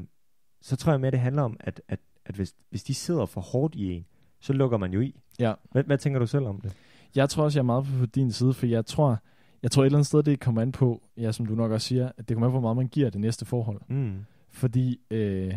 [0.62, 3.42] så tror jeg mere, det handler om, at, at, at hvis, hvis de sidder for
[3.42, 4.06] hårdt i en,
[4.40, 5.16] så lukker man jo i.
[5.40, 5.54] Ja.
[5.72, 6.74] Hvad, hvad tænker du selv om det?
[7.16, 9.18] Jeg tror også, jeg er meget på din side, for jeg tror,
[9.64, 11.88] jeg tror et eller andet sted, det kommer an på, ja, som du nok også
[11.88, 13.82] siger, at det kommer an på, hvor meget man giver det næste forhold.
[13.88, 14.14] Mm.
[14.50, 15.54] Fordi, øh,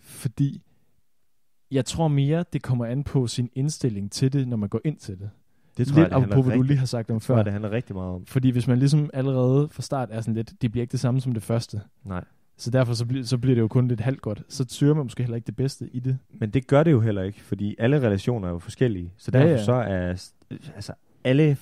[0.00, 0.62] fordi
[1.70, 4.96] jeg tror mere, det kommer an på sin indstilling til det, når man går ind
[4.96, 5.30] til det.
[5.76, 7.42] Det tror lidt jeg, det apropos, hvad du lige har sagt om tror jeg, før.
[7.44, 8.26] det handler rigtig meget om.
[8.26, 11.20] Fordi hvis man ligesom allerede fra start er sådan lidt, det bliver ikke det samme
[11.20, 11.80] som det første.
[12.04, 12.24] Nej.
[12.56, 14.42] Så derfor så, bliver, så bliver det jo kun lidt halvt godt.
[14.48, 16.18] Så søger man måske heller ikke det bedste i det.
[16.30, 19.12] Men det gør det jo heller ikke, fordi alle relationer er jo forskellige.
[19.16, 19.64] Så Ja, derfor ja.
[19.64, 20.08] så er
[20.74, 20.92] altså
[21.24, 21.56] alle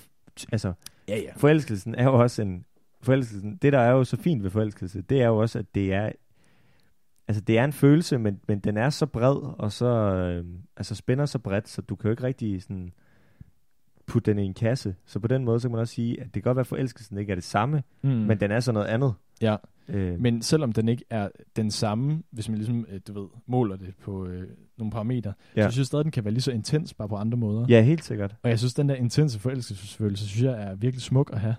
[0.52, 0.72] altså
[1.08, 1.30] Ja, ja.
[1.36, 2.64] forelskelsen er jo også en
[3.02, 3.58] forelskelsen.
[3.62, 6.12] Det der er jo så fint ved forelskelse, det er jo også at det er
[7.28, 10.44] altså det er en følelse, men, men den er så bred og så øh,
[10.76, 12.92] altså spænder så bredt, så du kan jo ikke rigtig sådan
[14.06, 14.94] putte den i en kasse.
[15.06, 16.66] Så på den måde så kan man også sige, at det kan godt være at
[16.66, 18.10] forelskelsen ikke er det samme, Mm.
[18.10, 18.16] mm.
[18.16, 19.14] men den er så noget andet.
[19.42, 19.56] Ja.
[19.88, 23.76] Øh, Men selvom den ikke er den samme, hvis man ligesom, øh, du ved, måler
[23.76, 25.62] det på øh, nogle parametre, ja.
[25.62, 27.66] Så synes jeg stadig, den kan være lige så intens, bare på andre måder.
[27.68, 28.36] ja, helt sikkert.
[28.42, 31.54] Og jeg synes, den der intense forelskelsesfølelse, synes jeg er virkelig smuk at have.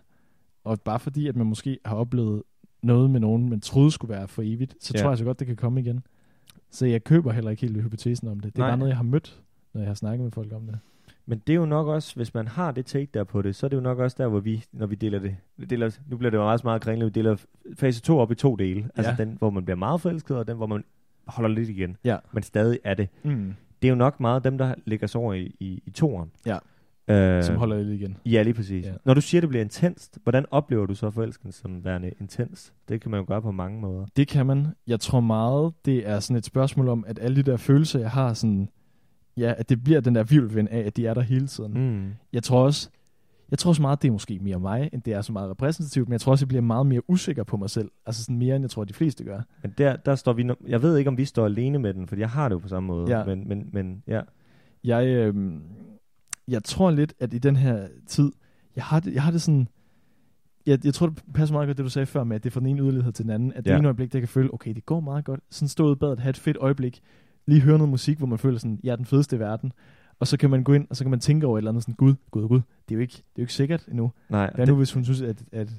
[0.63, 2.43] Og bare fordi, at man måske har oplevet
[2.83, 4.93] noget med nogen, man troede skulle være for evigt, så.
[4.95, 5.01] Ja.
[5.01, 6.03] tror jeg så godt, det kan komme igen.
[6.71, 8.55] Så jeg køber heller ikke helt hypotesen om det.
[8.55, 8.69] Det er Nej.
[8.69, 9.41] bare noget, jeg har mødt,
[9.73, 10.79] når jeg har snakket med folk om det.
[11.25, 13.65] Men det er jo nok også, hvis man har det take der på det, så
[13.65, 15.35] er det jo nok også der, hvor vi, når vi deler det,
[15.69, 17.35] deler, nu bliver det jo meget, meget kringlet, vi deler
[17.75, 18.89] fase 2 op i to dele.
[18.95, 19.23] Altså Ja.
[19.25, 20.83] den, hvor man bliver meget forelsket, og den, hvor man
[21.27, 22.17] holder lidt igen, Ja.
[22.33, 23.07] men stadig er det.
[23.23, 23.53] Mm.
[23.81, 26.31] Det er jo nok meget dem, der ligger sig over i, i, i toeren.
[26.45, 26.57] Ja.
[27.07, 28.17] Øh, Som holder lidt igen.
[28.25, 28.85] Ja, lige præcis.
[28.85, 28.91] Ja.
[29.05, 32.73] Når du siger, det bliver intenst, hvordan oplever du så forelskelsen som værende intens?
[32.89, 34.05] Det kan man jo gøre på mange måder.
[34.15, 34.67] Det kan man.
[34.87, 38.11] Jeg tror meget, det er sådan et spørgsmål om, at alle de der følelser, jeg
[38.11, 38.69] har, sådan,
[39.37, 41.73] ja, at det bliver den der virvelvind af, at de er der hele tiden.
[42.01, 42.13] Mm.
[42.33, 42.89] Jeg tror også,
[43.51, 46.07] jeg tror også meget, det er måske mere mig, end det er så meget repræsentativt,
[46.07, 47.91] men jeg tror også, jeg bliver meget mere usikker på mig selv.
[48.05, 49.41] Altså sådan mere, end jeg tror, de fleste gør.
[49.61, 52.15] Men der, der står vi, jeg ved ikke, om vi står alene med den, for
[52.15, 53.17] jeg har det jo på samme måde.
[53.17, 53.25] Ja.
[53.25, 54.21] Men, men, men ja.
[54.83, 55.53] Jeg, øh,
[56.47, 58.31] jeg tror lidt, at i den her tid,
[58.75, 59.67] jeg har det, jeg har det sådan,
[60.65, 62.51] jeg, jeg tror, det passer meget godt, det du sagde før med, at det er
[62.51, 63.53] fra den ene yderlighed til den anden.
[63.53, 63.77] At det Ja.
[63.77, 65.39] ene øjeblik, der kan føle, okay, det går meget godt.
[65.49, 67.01] Sådan stå ude i badet, have et fedt øjeblik,
[67.45, 69.73] lige høre noget musik, hvor man føler sådan, jeg er den fedeste i verden.
[70.19, 71.83] Og så kan man gå ind, og så kan man tænke over et eller andet
[71.83, 74.11] sådan, gud, gud, gud, det er jo ikke, det er jo ikke sikkert endnu.
[74.29, 75.69] Nej, Hvad nu, hvis hun synes, at, at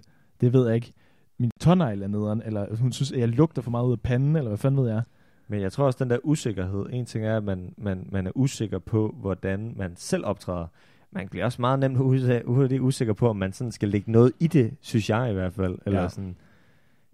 [0.41, 0.93] det ved jeg ikke,
[1.39, 4.37] min tårnegl er nederen, eller hun synes, at jeg lugter for meget ud af panden,
[4.37, 5.03] eller hvad fanden ved jeg.
[5.49, 8.31] Men jeg tror også, den der usikkerhed, en ting er, at man, man, man er
[8.35, 10.67] usikker på, hvordan man selv optræder.
[11.11, 11.99] Man bliver også meget nemt
[12.47, 15.53] hurtigt usikker på, om man sådan skal lægge noget i det, synes jeg i hvert
[15.53, 15.79] fald.
[15.87, 16.09] Eller Ja.
[16.09, 16.37] sådan,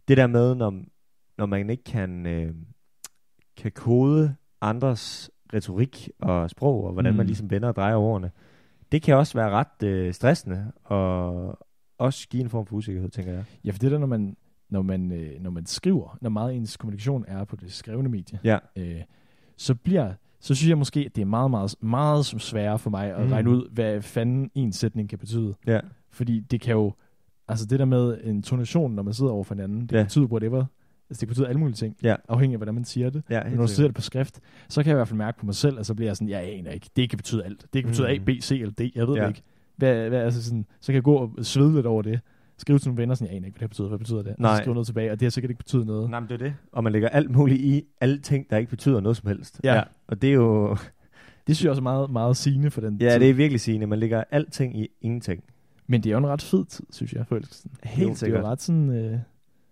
[0.08, 0.82] det der med, når,
[1.38, 2.54] når man ikke kan, øh,
[3.56, 7.16] kan kode andres retorik og sprog, og hvordan mm.
[7.16, 8.30] man ligesom vender og drejer ordene,
[8.92, 11.58] det kan også være ret øh, stressende, og
[11.98, 13.44] også give en form for usikkerhed, tænker jeg.
[13.64, 14.36] Ja, for det der, når man,
[14.68, 18.38] når man, øh, når man skriver, når meget ens kommunikation er på det skrevne medie,
[18.44, 19.00] Ja, øh,
[19.56, 23.14] så bliver så synes jeg måske, at det er meget, meget, meget sværere for mig
[23.16, 23.32] at Mm.
[23.32, 25.54] regne ud, hvad fanden en sætning kan betyde.
[25.66, 25.80] Ja.
[26.10, 26.92] Fordi det kan jo,
[27.48, 30.02] altså det der med en tonation, når man sidder over for hinanden, det ja.
[30.02, 30.64] betyder whatever.
[31.10, 32.14] Altså det kan betyde alle mulige ting, Ja.
[32.28, 33.22] afhængig af, hvordan man siger det.
[33.30, 35.38] Ja, Men når du ser det på skrift, så kan jeg i hvert fald mærke
[35.38, 36.90] på mig selv, at så bliver jeg sådan, jeg aner ikke.
[36.96, 37.66] Det kan betyde alt.
[37.72, 38.22] Det kan betyde Mm.
[38.28, 38.90] A, B, C eller D.
[38.94, 39.22] Jeg ved Ja.
[39.22, 39.42] det ikke.
[39.76, 42.20] Hvad, hvad, altså sådan, så kan jeg gå og svede lidt over det.
[42.58, 43.88] Skrive til nogle venner, sådan, jeg aner ikke, hvad det betyder.
[43.88, 44.32] Hvad betyder det?
[44.32, 44.56] Og Nej.
[44.56, 46.10] så skrive noget tilbage, og det har sikkert ikke betydet noget.
[46.10, 46.54] Nej, men det er det.
[46.72, 49.60] Og man lægger alt muligt i, alle ting, der ikke betyder noget som helst.
[49.64, 49.82] Ja.
[50.08, 50.76] Og det er jo,
[51.46, 53.20] Det synes jeg også er meget, meget sigende for den ja, tid.
[53.20, 53.86] det er virkelig sigende.
[53.86, 55.44] Man lægger alting i ingenting.
[55.86, 57.70] Men det er jo en ret fed tid, synes jeg, forelskelsen.
[57.84, 58.36] Helt jo, sikkert.
[58.38, 58.90] Det er jo ret sådan...
[58.90, 59.18] Øh,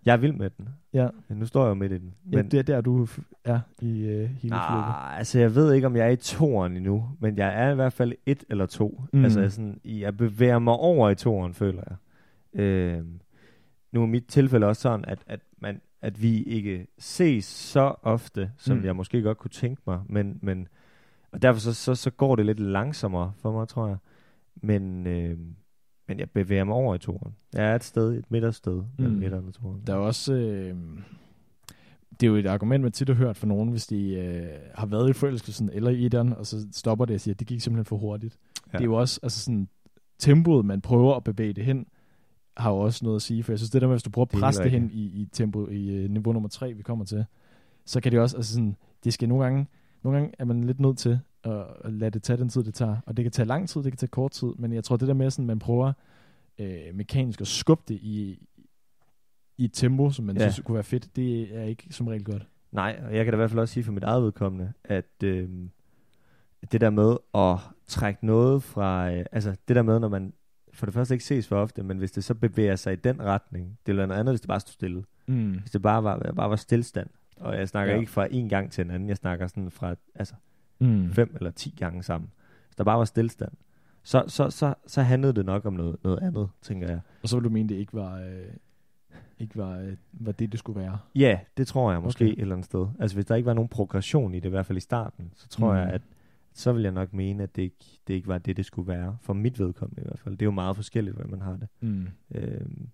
[0.09, 0.69] Jeg er vild med den.
[0.93, 2.15] ja, Nu står jeg jo midt i den.
[2.33, 3.07] ja, det er der, du
[3.45, 4.89] er i øh, hele forløbet.
[4.89, 7.75] Nej, altså jeg ved ikke, om jeg er i toeren endnu, men jeg er i
[7.75, 9.03] hvert fald et eller to.
[9.13, 9.25] Mm.
[9.25, 11.97] Altså jeg, sådan, jeg bevæger mig over i toeren, føler jeg.
[12.63, 13.05] Øh,
[13.93, 18.51] nu er mit tilfælde også sådan, at, at, man, at vi ikke ses så ofte,
[18.57, 18.77] som.
[18.77, 18.85] Mm.
[18.85, 20.69] jeg måske godt kunne tænke mig, men, men
[21.33, 23.97] og derfor så, så, så går det lidt langsommere for mig, tror jeg.
[24.63, 25.39] Men, øh,
[26.09, 27.35] men jeg bevæger mig over i toeren.
[27.55, 29.21] Jeg er et sted, et midtersted mellem Mm.
[29.21, 29.27] mm.
[29.27, 29.83] etteren og toeren.
[29.87, 30.33] Der er også...
[30.35, 30.77] Øh,
[32.21, 34.87] det er jo et argument, man tit har hørt fra nogen, hvis de øh, har
[34.87, 37.61] været i forelskelsen eller i etteren, og så stopper det og siger, at det gik
[37.61, 38.39] simpelthen for hurtigt.
[38.73, 38.79] Ja.
[38.79, 39.69] Det er jo også altså sådan,
[40.19, 41.87] tempoet, man prøver at bevæge det hen,
[42.57, 43.43] har jo også noget at sige.
[43.43, 44.91] For jeg synes, det der med, hvis du prøver Det at presse det helt hen
[44.93, 47.25] i, i tempo, i øh, niveau nummer tre, vi kommer til,
[47.85, 49.67] så kan det også, altså sådan, det skal nogle gange,
[50.05, 52.97] nogle gange er man lidt nødt til at lade det tage den tid, det tager.
[53.07, 55.09] Og det kan tage lang tid, det kan tage kort tid, men jeg tror, det
[55.09, 55.93] der med, sådan, man prøver
[56.59, 58.47] øh, mekanisk at skubbe det i,
[59.59, 60.51] i et tempo, som man Ja.
[60.51, 62.47] synes kunne være fedt, det er ikke som regel godt.
[62.73, 65.23] Nej, og jeg kan da i hvert fald også sige for mit eget vedkommende, at
[65.25, 65.49] øh,
[66.73, 70.33] det der med at trække noget fra, øh, altså det der med, når man
[70.73, 73.23] for det første ikke ses for ofte, men hvis det så bevæger sig i den
[73.23, 75.05] retning, det ville noget andet, hvis det bare stod stille.
[75.27, 75.53] Mm.
[75.59, 77.95] Hvis det bare var, bare var stillstand, og jeg snakker.
[77.95, 78.01] Ja.
[78.01, 80.35] ikke fra en gang til en anden, jeg snakker sådan fra altså
[80.81, 81.13] Mm.
[81.13, 82.31] fem eller ti gange sammen.
[82.67, 83.53] Hvis der bare var stillstand,
[84.03, 87.01] så, så, så, så handlede det nok om noget, noget andet, tænker jeg.
[87.23, 88.47] Og så vil du mene, det ikke var, øh,
[89.39, 90.99] ikke var, øh, var det, det skulle være.
[91.15, 92.33] Ja, det tror jeg måske Okay.
[92.33, 92.87] et eller andet sted.
[92.99, 95.49] Altså hvis der ikke var nogen progression i det, i hvert fald i starten, så
[95.49, 95.79] tror mm.
[95.79, 96.03] Jeg, at
[96.53, 99.17] så vil jeg nok mene, at det ikke, det ikke var det, det skulle være.
[99.21, 100.35] For mit vedkommende i hvert fald.
[100.37, 101.69] Det er jo meget forskelligt, hvordan man har det.
[101.81, 102.09] Mm.
[102.35, 102.89] Øhm,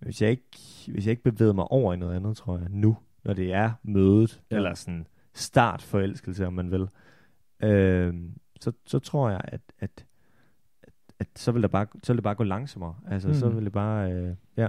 [0.00, 2.66] men hvis jeg, ikke, hvis jeg ikke bevæger mig over i noget andet, tror jeg,
[2.70, 4.40] nu, når det er mødet.
[4.50, 4.56] Ja.
[4.56, 6.88] eller sådan start forelskelse, om man vil,
[7.62, 10.06] øhm, så, så tror jeg, at, at,
[10.82, 12.94] at, at så, vil der bare, så vil det bare gå langsommere.
[13.08, 13.34] Altså, mm.
[13.34, 14.68] så vil det bare, øh, ja.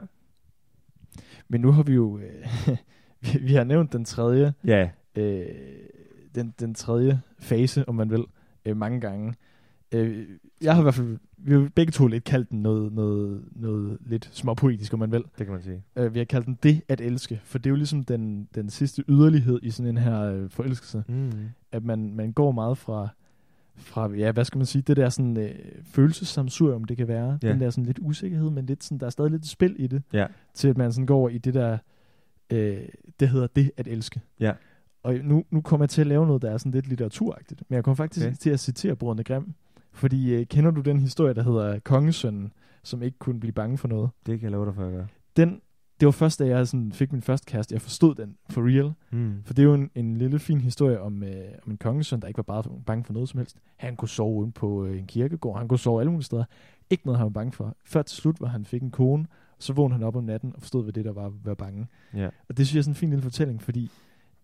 [1.47, 2.45] Men nu har vi jo, øh,
[3.21, 5.45] vi, vi har nævnt den tredje, Ja, øh,
[6.35, 8.25] den, den tredje fase, om man vil,
[8.65, 9.35] øh, mange gange.
[9.93, 10.27] Øh,
[10.61, 13.97] jeg har i hvert fald, vi har begge to lidt kaldt den noget, noget, noget
[14.05, 15.23] lidt småpoetisk, om man vil.
[15.37, 15.83] det kan man sige.
[15.95, 18.69] Øh, vi har kaldt den det at elske, for det er jo ligesom den, den
[18.69, 21.31] sidste yderlighed i sådan en her øh, forelskelse, Mm.
[21.71, 23.07] at man, man går meget fra,
[23.75, 27.49] fra, ja, hvad skal man sige, det der sådan øh, følelsesamsurium, det kan være, Ja.
[27.49, 30.01] den der sådan lidt usikkerhed, men lidt sådan, der er stadig lidt spil i det,
[30.13, 30.27] Ja.
[30.53, 31.77] til at man sådan går i det der,
[32.51, 32.77] øh,
[33.19, 34.21] det hedder det at elske.
[34.39, 34.51] Ja.
[35.03, 37.75] Og nu, nu kommer jeg til at lave noget, der er sådan lidt litteraturagtigt, men
[37.75, 38.35] jeg kommer faktisk okay.
[38.35, 39.53] til at citere Brødrene Grimm,
[39.93, 43.87] fordi øh, kender du den historie, der hedder Kongesønnen, som ikke kunne blive bange for
[43.87, 44.09] noget?
[44.25, 45.07] Det kan jeg love dig for at gøre.
[45.37, 45.61] Den,
[45.99, 48.93] det var først, da jeg sådan fik min første kæreste, jeg forstod den for real,
[49.11, 49.43] Mm.
[49.43, 52.27] for det er jo en, en lille fin historie om, øh, om en kongesøn, der
[52.27, 53.57] ikke var bare bange for noget som helst.
[53.77, 56.43] Han kunne sove uden på øh, en kirkegård, han kunne sove alle mulige steder.
[56.89, 57.75] Ikke noget, han var bange for.
[57.85, 59.25] Før til slut, hvor han fik en kone,
[59.59, 61.87] så vågnede han op om natten og forstod, hvad det der var at være bange.
[62.13, 62.29] Ja.
[62.49, 63.91] Og det synes jeg er sådan en fin lille fortælling, fordi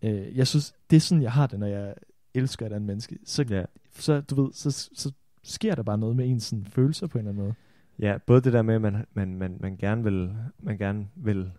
[0.01, 1.93] øh, jeg synes, det er sådan, jeg har det, når jeg
[2.33, 3.17] elsker et andet menneske.
[3.25, 3.63] Så, Ja.
[3.99, 5.11] så du ved, så, så
[5.43, 7.53] sker der bare noget med ens sådan, følelser på en eller anden måde.
[7.99, 11.51] Ja, både det der med, at man, man, man, man, gerne, vil, man gerne vil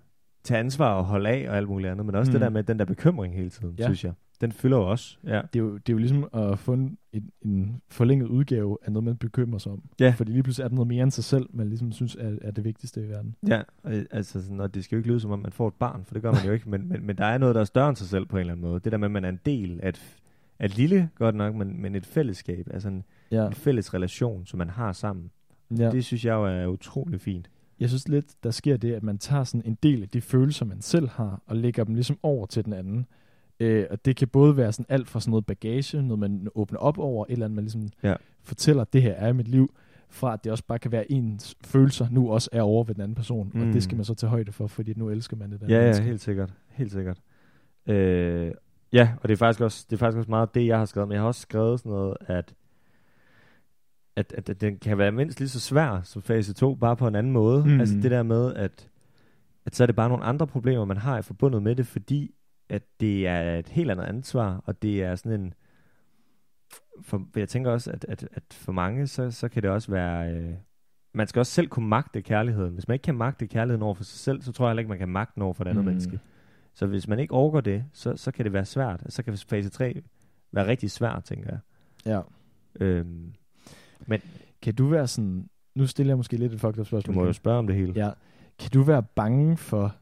[0.45, 2.33] tage ansvar og holde af og alt muligt andet, men også mm.
[2.33, 3.83] det der med den der bekymring hele tiden, ja.
[3.83, 3.89] Ja.
[3.89, 4.13] synes jeg.
[4.41, 5.19] Den fylder jo også.
[5.27, 5.41] Ja.
[5.53, 8.93] Det er jo, det er jo ligesom at få en, en, en forlænget udgave af
[8.93, 9.83] noget, man bekymrer sig om.
[10.01, 10.15] Ja.
[10.17, 12.51] Fordi lige pludselig er der noget mere end sig selv, man ligesom synes er, er
[12.51, 13.35] det vigtigste i verden.
[13.49, 15.75] Ja, og, altså sådan, og det skal jo ikke lyde som om, man får et
[15.75, 17.65] barn, for det gør man jo ikke, men, men, men der er noget, der er
[17.65, 18.81] større end sig selv på en eller anden måde.
[18.81, 20.17] Det der med, at man er en del af et,
[20.65, 23.47] et lille, godt nok, men, men et fællesskab, altså en, Ja.
[23.47, 25.31] en fælles relation, som man har sammen.
[25.79, 25.91] ja.
[25.91, 27.51] Det synes jeg jo er utrolig fint.
[27.81, 30.65] Jeg synes lidt, der sker det, at man tager sådan en del af de følelser,
[30.67, 33.07] man selv har, og lægger dem ligesom over til den anden.
[33.61, 36.79] Øh, og det kan både være sådan alt fra sådan noget bagage, noget man åbner
[36.79, 38.15] op over, et eller andet, man ligesom Ja.
[38.43, 39.75] fortæller, det her er mit liv,
[40.11, 43.03] fra at det også bare kan være ens følelser, nu også er over ved den
[43.03, 43.51] anden person.
[43.55, 43.61] Mm.
[43.61, 43.73] Og Mm.
[43.73, 46.03] det skal man så tage højde for, fordi nu elsker man det andet Ja, ja,
[46.03, 46.55] helt sikkert.
[46.69, 47.21] Helt sikkert.
[47.87, 48.51] Øh,
[48.93, 51.09] ja, og det er, faktisk også, det er faktisk også meget det, jeg har skrevet,
[51.09, 52.55] men jeg har også skrevet sådan noget, at
[54.17, 57.09] at, at, at den kan være mindst lige så svær som fase 2, bare på
[57.09, 57.65] en anden måde.
[57.65, 57.81] Mm.
[57.81, 58.89] Altså det der med, at,
[59.67, 62.35] at så er det bare nogle andre problemer, man har i forbundet med det, fordi
[62.69, 65.55] at det er et helt andet ansvar, og det er sådan en,
[67.03, 70.33] for, jeg tænker også, at, at, at for mange, så, så kan det også være...
[70.35, 70.55] Øh,
[71.15, 72.75] man skal også selv kunne magte kærligheden.
[72.75, 74.89] Hvis man ikke kan magte kærligheden over for sig selv, så tror jeg heller ikke,
[74.89, 75.89] man kan magte den over for et andet Mm.
[75.91, 76.21] menneske.
[76.79, 79.03] Så hvis man ikke overgår det, så, så kan det være svært.
[79.09, 80.03] Så kan fase 3
[80.53, 81.59] være rigtig svært, tænker jeg.
[82.07, 82.21] Ja.
[82.85, 83.33] Øhm,
[84.63, 85.49] Kan du være sådan...
[85.75, 87.15] Nu stiller jeg måske lidt et fucked up du spørgsmål.
[87.15, 87.93] må jo spørge om det hele.
[87.97, 88.11] Ja.
[88.59, 89.97] Kan du være bange for,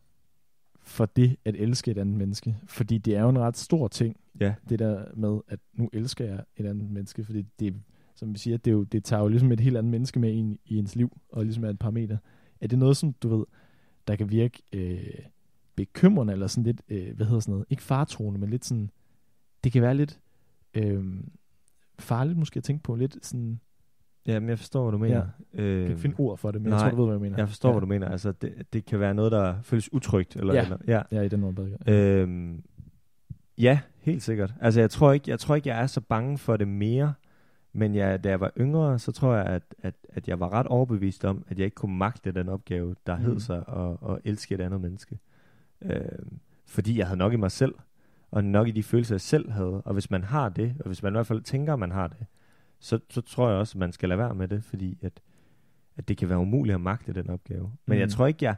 [0.83, 2.57] for det at elske et andet menneske?
[2.67, 4.55] Fordi det er jo en ret stor ting, Ja.
[4.69, 7.25] det der med, at nu elsker jeg et andet menneske.
[7.25, 7.75] Fordi det,
[8.15, 10.33] som vi siger, det, er jo, det tager jo ligesom et helt andet menneske med
[10.33, 12.19] ind i ens liv, og ligesom er et parameter.
[12.61, 13.47] Er det noget, som du ved,
[14.09, 14.99] der kan virke øh,
[15.77, 18.91] bekymrende, eller sådan lidt, øh, hvad hedder sådan noget, ikke fartroende, men lidt sådan,
[19.65, 20.21] det kan være lidt
[20.75, 21.05] øh,
[21.99, 23.61] farligt måske at tænke på, lidt sådan,
[24.27, 25.15] Ja, men jeg forstår, hvad du mener.
[25.15, 27.15] jeg Øh, kan ikke finde ord for det, men nej, jeg tror, du ved, hvad
[27.15, 27.37] jeg mener.
[27.39, 27.73] jeg forstår, ja.
[27.73, 28.09] hvad du mener.
[28.09, 30.37] Altså, det, det kan være noget, der føles utrygt.
[30.37, 30.63] Eller, Ja.
[30.63, 31.03] eller, ja.
[31.13, 31.77] Ja, i den bedre.
[32.23, 32.63] Øhm,
[33.59, 34.55] ja, helt sikkert.
[34.61, 37.15] Altså, jeg tror ikke, jeg tror ikke, jeg er så bange for det mere.
[37.73, 40.67] Men jeg, da jeg var yngre, så tror jeg, at, at, at jeg var ret
[40.67, 43.23] overbevist om, at jeg ikke kunne magte den opgave, der mm.
[43.23, 43.41] hed Mhm.
[43.41, 45.19] sig at, at elske et andet menneske.
[45.83, 47.75] Øhm, fordi jeg havde nok i mig selv,
[48.31, 49.83] og nok i de følelser, jeg selv havde.
[49.85, 52.07] Og hvis man har det, og hvis man i hvert fald tænker, at man har
[52.09, 52.27] det,
[52.81, 55.13] så, så tror jeg også, at man skal lade være med det, fordi at,
[55.97, 57.73] at det kan være umuligt at magte den opgave.
[57.87, 58.01] Men Mm.
[58.01, 58.55] jeg tror ikke, jeg...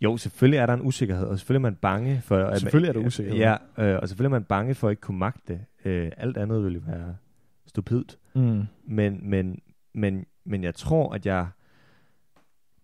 [0.00, 2.36] Jo, selvfølgelig er der en usikkerhed, og selvfølgelig er man bange for...
[2.38, 3.38] at- Selvfølgelig er der usikkerhed.
[3.40, 5.60] Ja, øh, og selvfølgelig er man bange for at ikke kunne magte det.
[5.90, 7.16] Øh, alt andet ville være
[7.66, 8.18] stupidt.
[8.34, 8.62] Mm.
[8.84, 9.60] Men, men,
[9.94, 11.46] men, men jeg tror, at jeg...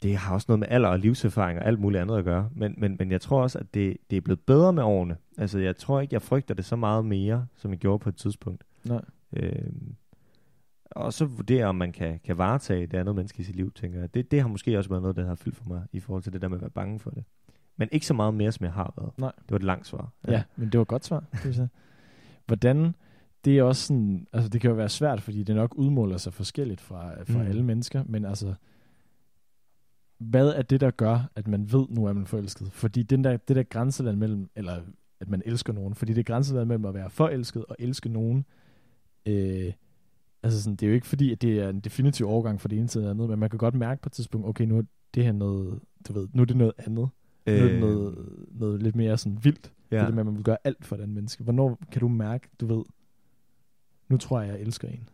[0.02, 2.50] Det har også noget med alder og livserfaring og alt muligt andet at gøre.
[2.54, 5.16] Men, men, men jeg tror også, at det, det er blevet bedre med årene.
[5.38, 8.16] Altså, jeg tror ikke, jeg frygter det så meget mere, som jeg gjorde på et
[8.16, 8.64] tidspunkt.
[8.85, 9.00] Nej.
[9.32, 9.94] Øhm,
[10.90, 14.00] og så vurdere, om man kan, kan varetage det andet menneske i sit liv, tænker
[14.00, 14.14] jeg.
[14.14, 16.32] Det, det har måske også været noget, der har fyldt for mig, i forhold til
[16.32, 17.24] det der med at være bange for det.
[17.76, 19.18] Men ikke så meget mere, som jeg har været.
[19.18, 19.32] Nej.
[19.38, 20.12] Det var et langt svar.
[20.28, 21.24] Ja, men det var et godt svar.
[21.42, 21.68] Sige.
[22.46, 22.94] Hvordan,
[23.44, 26.32] det er også sådan, altså det kan jo være svært, fordi det nok udmåler sig
[26.32, 27.48] forskelligt fra, fra mm.
[27.48, 28.54] alle mennesker, men altså,
[30.18, 32.72] hvad er det, der gør, at man ved, nu er man forelsket?
[32.72, 34.81] Fordi den der, det der grænseland mellem, eller
[35.20, 38.44] at man elsker nogen, fordi det grænseland mellem at være forelsket og elske nogen,
[39.26, 39.72] øh,
[40.42, 42.79] altså sådan, det er jo ikke fordi, at det er en definitiv overgang fra det
[42.79, 44.83] ene til det andet, men man kan godt mærke på et tidspunkt, okay, nu er
[45.14, 47.09] det her noget, du ved, nu er det noget andet.
[47.46, 49.72] Nu er det noget, noget lidt mere sådan vildt.
[49.90, 49.98] Ja.
[49.98, 51.44] Det der med, at man vil gøre alt for den menneske.
[51.44, 52.85] Hvornår kan du mærke, du ved,
[54.09, 55.09] nu tror jeg, jeg elsker en.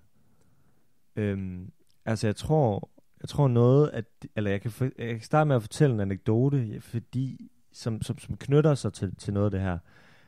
[1.17, 1.71] Øhm,
[2.05, 2.91] altså jeg tror,
[3.23, 4.05] jeg tror noget, at,
[4.37, 8.19] eller jeg kan, for, jeg kan starte med at fortælle en anekdote, fordi, som, som,
[8.19, 9.79] som knytter sig til, til noget af det her.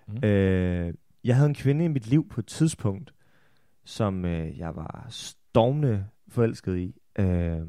[0.08, 0.24] Mm.
[0.28, 3.14] Øh, jeg havde en kvinde i mit liv på et tidspunkt,
[3.84, 7.00] som øh, jeg var stormende forelsket i.
[7.18, 7.66] Øh,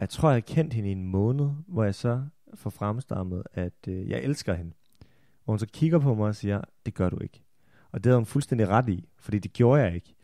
[0.00, 2.22] jeg tror, jeg har kendt hende i en måned, hvor jeg så
[2.54, 4.72] får fremstammet, at øh, jeg elsker hende.
[5.46, 7.42] Og hun så kigger på mig og siger, det gør du ikke.
[7.92, 10.14] Og det havde hun fuldstændig ret i, fordi det gjorde jeg ikke.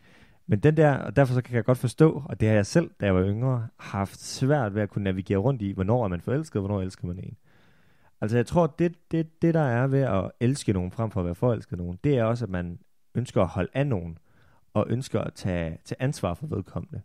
[0.46, 2.90] Men den der, og derfor så kan jeg godt forstå, og det har jeg selv,
[3.00, 6.20] da jeg var yngre, haft svært ved at kunne navigere rundt i, hvornår er man
[6.20, 7.36] forelsket, og hvornår elsker man en.
[8.20, 11.26] Altså jeg tror, det, det, det der er ved at elske nogen frem for at
[11.26, 12.78] være forelsket nogen, det er også, at man
[13.14, 14.18] ønsker at holde af nogen,
[14.74, 17.02] og ønsker at tage, tage ansvar for vedkommende.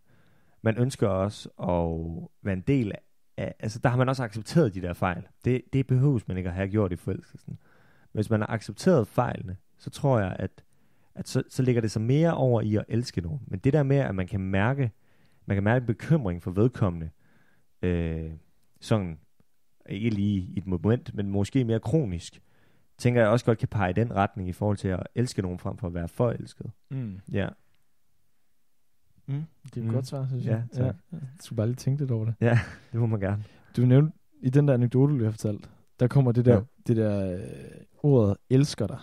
[0.62, 2.92] Man ønsker også at være en del
[3.36, 5.22] af, altså der har man også accepteret de der fejl.
[5.44, 7.58] Det, det behøves man ikke at have gjort i forelskelsen.
[8.12, 10.64] Hvis man har accepteret fejlene, så tror jeg, at,
[11.18, 13.40] at så, så ligger det sig mere over i at elske nogen.
[13.46, 14.90] Men det der med, at man kan mærke,
[15.46, 17.10] man kan mærke bekymring for vedkommende,
[17.82, 18.30] øh,
[18.80, 19.18] sådan,
[19.88, 22.40] ikke lige i et moment, men måske mere kronisk,
[22.98, 25.58] tænker jeg også godt kan pege i den retning i forhold til at elske nogen
[25.58, 26.70] frem for at være forelsket.
[26.90, 27.20] Mm.
[27.32, 27.48] Ja,
[29.26, 29.42] Mm.
[29.64, 29.92] Det er et Mm.
[29.94, 30.64] godt svar, synes Ja, jeg.
[30.72, 30.96] tak.
[31.12, 32.34] Jeg skulle bare lige tænke lidt over det.
[32.40, 32.58] ja
[32.92, 33.44] det må man gerne.
[33.76, 36.60] Du nævnte, i den der anekdote, du lige har fortalt, der kommer det der, Ja.
[36.86, 37.40] det der øh,
[38.02, 38.98] ordet, elsker dig.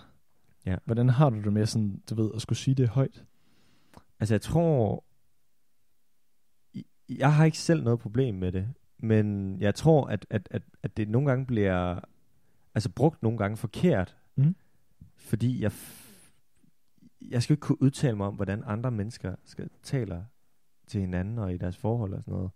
[0.66, 0.76] Ja.
[0.84, 3.24] Hvordan har du det med sådan, du ved, at skulle sige det højt?
[4.20, 5.04] Altså jeg tror,
[7.08, 10.96] jeg har ikke selv noget problem med det, men jeg tror, at, at, at, at
[10.96, 12.00] det nogle gange bliver
[12.74, 14.56] altså brugt nogle gange forkert, Mm.
[15.16, 15.72] fordi jeg,
[17.20, 20.24] jeg skal ikke kunne udtale mig om, hvordan andre mennesker skal taler
[20.86, 22.50] til hinanden og i deres forhold og sådan noget.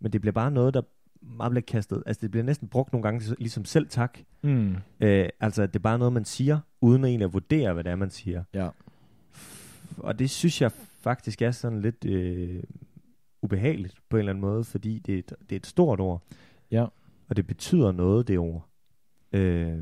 [0.00, 0.82] Men det bliver bare noget, der
[1.22, 2.02] meget bliver kastet.
[2.06, 4.18] Altså det bliver næsten brugt nogle gange ligesom selv tak.
[4.42, 4.76] Mm.
[5.00, 7.90] Øh, altså at det er bare noget, man siger, uden egentlig at vurdere, hvad det
[7.92, 8.44] er, man siger.
[8.54, 8.68] Ja.
[9.96, 12.62] Og det synes jeg faktisk er sådan lidt øh,
[13.42, 16.22] ubehageligt på en eller anden måde, fordi det er et, det er et stort ord,
[16.70, 16.86] Ja.
[17.28, 18.68] og det betyder noget, det ord.
[19.32, 19.78] Øh,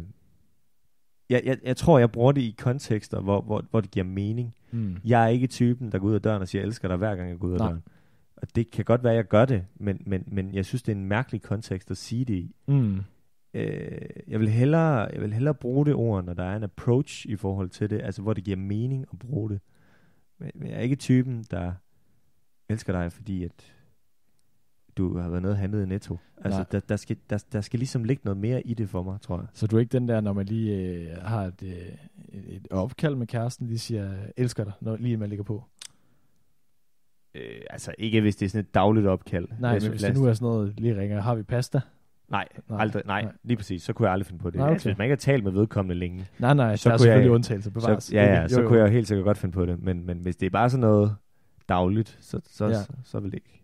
[1.30, 4.54] jeg, jeg, jeg tror, jeg bruger det i kontekster, hvor, hvor, hvor det giver mening.
[4.70, 4.96] Mm.
[5.04, 7.16] Jeg er ikke typen, der går ud af døren og siger, jeg elsker dig, hver
[7.16, 7.68] gang jeg går ud af Nej.
[7.68, 7.82] døren.
[8.36, 10.92] Og det kan godt være, at jeg gør det, men, men, men jeg synes, det
[10.92, 12.54] er en mærkelig kontekst at sige det i.
[12.66, 13.00] Mm.
[13.54, 17.26] Øh, jeg, vil hellere, jeg vil hellere bruge det ord, når der er en approach
[17.26, 19.60] i forhold til det, altså hvor det giver mening at bruge det.
[20.38, 21.72] men men jeg er ikke typen, der
[22.68, 23.72] elsker dig, fordi at
[24.96, 26.18] du har været nede og handlet i Netto.
[26.44, 26.66] Altså, Nej.
[26.72, 29.38] der, der, skal, der, der skal ligesom ligge noget mere i det for mig, tror
[29.38, 29.46] jeg.
[29.52, 33.14] Så du er ikke den der, når man lige øh, har et, øh, et opkald
[33.14, 35.64] med kæresten, lige siger, elsker dig, når lige man ligger på?
[37.36, 39.48] Øh, altså, ikke hvis det er sådan et dagligt opkald.
[39.60, 41.80] Nej, men hvis det nu er sådan noget, lige ringer, har vi pasta?
[42.28, 43.32] Nej, Nej, aldrig, nej, nej.
[43.44, 43.82] lige præcis.
[43.82, 44.54] Så kunne jeg aldrig finde på det.
[44.56, 44.74] Nej, Nej, okay.
[44.74, 47.24] altså, hvis man ikke har talt med vedkommende længe, Nej, nej, Så der er selvfølgelig
[47.26, 48.04] jeg- undtagelser bevares.
[48.04, 48.84] så, ja, ja, så Jo, kunne jo.
[48.84, 49.82] jeg helt sikkert godt finde på det.
[49.82, 51.16] Men, men hvis det er bare sådan noget
[51.68, 52.74] dagligt, så, så, Ja.
[52.82, 53.62] så, så vil det ikke.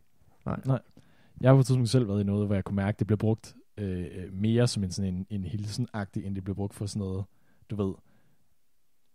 [1.41, 3.07] Jeg har på et tidspunkt selv været i noget, hvor jeg kunne mærke, at det
[3.07, 6.87] blev brugt øh, mere som en, sådan en, en hilsen-agtig, end det blev brugt for
[6.87, 7.25] sådan noget,
[7.71, 7.95] du ved.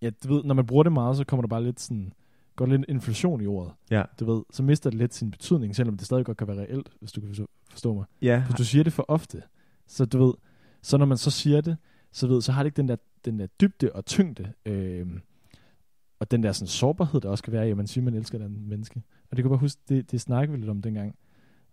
[0.02, 2.14] Ja, du ved, når man bruger det meget, så kommer der bare lidt sådan,
[2.58, 3.74] går lidt inflation i ordet.
[3.92, 4.04] Ja.
[4.20, 6.90] Du ved, så mister det lidt sin betydning, selvom det stadig godt kan være reelt,
[7.00, 8.06] hvis du kan forstå, mig.
[8.22, 9.42] Ja, Hvis du siger det for ofte,
[9.88, 10.34] så du ved,
[10.82, 11.78] så når man så siger det,
[12.12, 15.08] så ved, så har det ikke den der, den der dybde og tyngde, øh,
[16.20, 18.38] og den der sådan sårbarhed, der også kan være i, at man siger, man elsker
[18.38, 19.02] den menneske.
[19.32, 21.16] Og det kan bare huske, det, det snakkede vi lidt om dengang,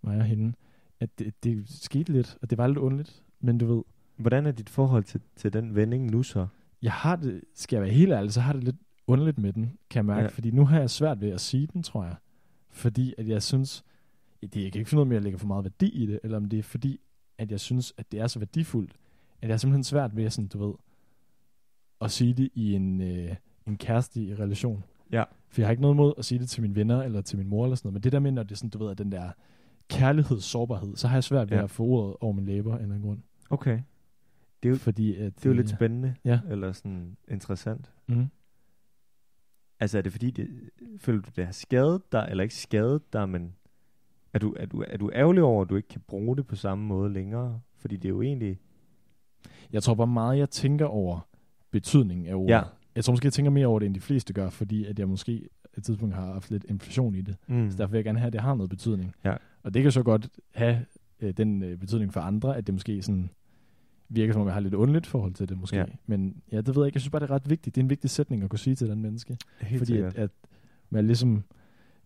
[0.01, 0.53] mig og hende,
[0.99, 3.83] at det, det skete lidt, og det var lidt underligt, men du ved,
[4.17, 6.47] hvordan er dit forhold til, til den vending nu så?
[6.81, 8.75] jeg har det, skal jeg være helt ærlig, så har det lidt
[9.07, 10.27] underligt med den, kan jeg mærke, ja.
[10.27, 12.15] Fordi nu har jeg svært ved at sige den, tror jeg.
[12.71, 13.83] Fordi at jeg synes,
[14.41, 16.19] det jeg kan ikke finde ud af, om jeg lægger for meget værdi i det,
[16.23, 16.99] eller om det er fordi,
[17.37, 18.91] at jeg synes, at det er så værdifuldt,
[19.41, 20.73] at jeg er simpelthen svært ved, sådan, du ved,
[22.01, 23.35] at sige det i en, øh,
[23.67, 24.83] en kæreste relation.
[25.11, 25.23] Ja.
[25.49, 27.47] For jeg har ikke noget mod at sige det til mine venner, eller til min
[27.47, 28.97] mor, eller sådan noget, men det der med, når det er sådan, du ved, at
[28.97, 29.29] den der
[29.89, 31.63] kærlighed, sårbarhed, så har jeg svært ved Ja.
[31.63, 33.19] at få ordet over min læber af en eller anden grund.
[33.49, 33.79] Okay.
[34.63, 36.39] Det er jo, Fordi at, det er jo øh, lidt spændende, Ja.
[36.49, 37.91] eller sådan interessant.
[38.07, 38.25] Mm.
[39.79, 40.49] Altså er det fordi, det,
[40.97, 43.55] føler du, det har skadet dig, eller ikke skadet dig, men
[44.33, 46.55] er du, er, du, er du ærgerlig over, at du ikke kan bruge det på
[46.55, 47.61] samme måde længere?
[47.77, 48.59] Fordi det er jo egentlig...
[49.73, 51.27] Jeg tror bare meget, jeg tænker over
[51.71, 52.49] betydningen af ordet.
[52.49, 52.61] Ja.
[52.95, 55.07] Jeg tror måske, jeg tænker mere over det, end de fleste gør, fordi at jeg
[55.09, 57.35] måske et tidspunkt har haft lidt inflation i det.
[57.47, 57.71] Mm.
[57.71, 59.15] Så derfor vil jeg gerne have, at det har noget betydning.
[59.25, 59.35] Ja.
[59.63, 60.85] Og det kan så godt have
[61.19, 63.29] øh, den øh, betydning for andre, at det måske sådan
[64.09, 65.77] virker som om, jeg har lidt underligt forhold til det måske.
[65.77, 65.85] Ja.
[66.07, 66.95] Men ja, det ved jeg ikke.
[66.95, 67.75] Jeg synes bare, det er ret vigtigt.
[67.75, 69.37] Det er en vigtig sætning at kunne sige til den menneske.
[69.61, 70.15] Helt fordi sikkert.
[70.15, 70.29] at, at
[70.89, 71.43] man ligesom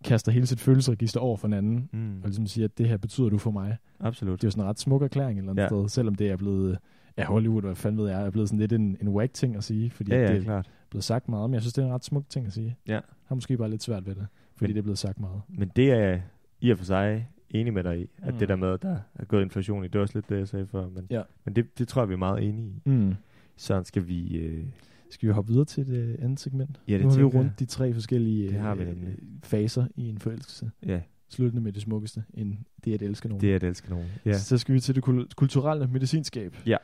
[0.03, 2.17] kaster hele sit følelsesregister over for en anden, Mm.
[2.21, 3.77] og ligesom siger, at det her betyder du for mig.
[3.99, 4.41] Absolut.
[4.41, 5.67] Det er jo sådan en ret smuk erklæring et eller andet Ja.
[5.67, 6.77] sted, selvom det er blevet,
[7.17, 9.63] ja Hollywood, hvad fanden ved jeg, er blevet sådan lidt en, en whack ting at
[9.63, 10.69] sige, fordi Ja, ja, det er klart.
[10.89, 12.75] blevet sagt meget, men jeg synes, det er en ret smuk ting at sige.
[12.87, 12.99] Ja.
[13.25, 15.41] Har måske bare lidt svært ved det, fordi Men- det er blevet sagt meget.
[15.49, 16.19] Men det er
[16.61, 18.39] i og for sig enig med dig i, at Mm.
[18.39, 20.47] det der med, at der er gået inflation i, det er også lidt det, jeg
[20.47, 20.89] sagde før.
[20.89, 21.21] Men, Ja.
[21.45, 22.81] men det, det tror jeg, vi er meget enige i.
[22.89, 23.13] Mm.
[23.57, 24.37] Så skal vi...
[24.37, 24.63] Øh,
[25.11, 26.81] Skal vi hoppe videre til det øh, andet segment?
[26.87, 28.97] Ja, det nu har vi jo rundt de tre forskellige Det har vi øh,
[29.43, 30.71] faser i en forelskelse.
[30.85, 33.41] ja, Sluttende med det smukkeste, en, det at elske nogen.
[33.41, 34.07] det at elske nogen.
[34.25, 34.33] Ja.
[34.37, 36.55] Så skal vi til det kul- kulturelle medicinskab.
[36.65, 36.77] Ja.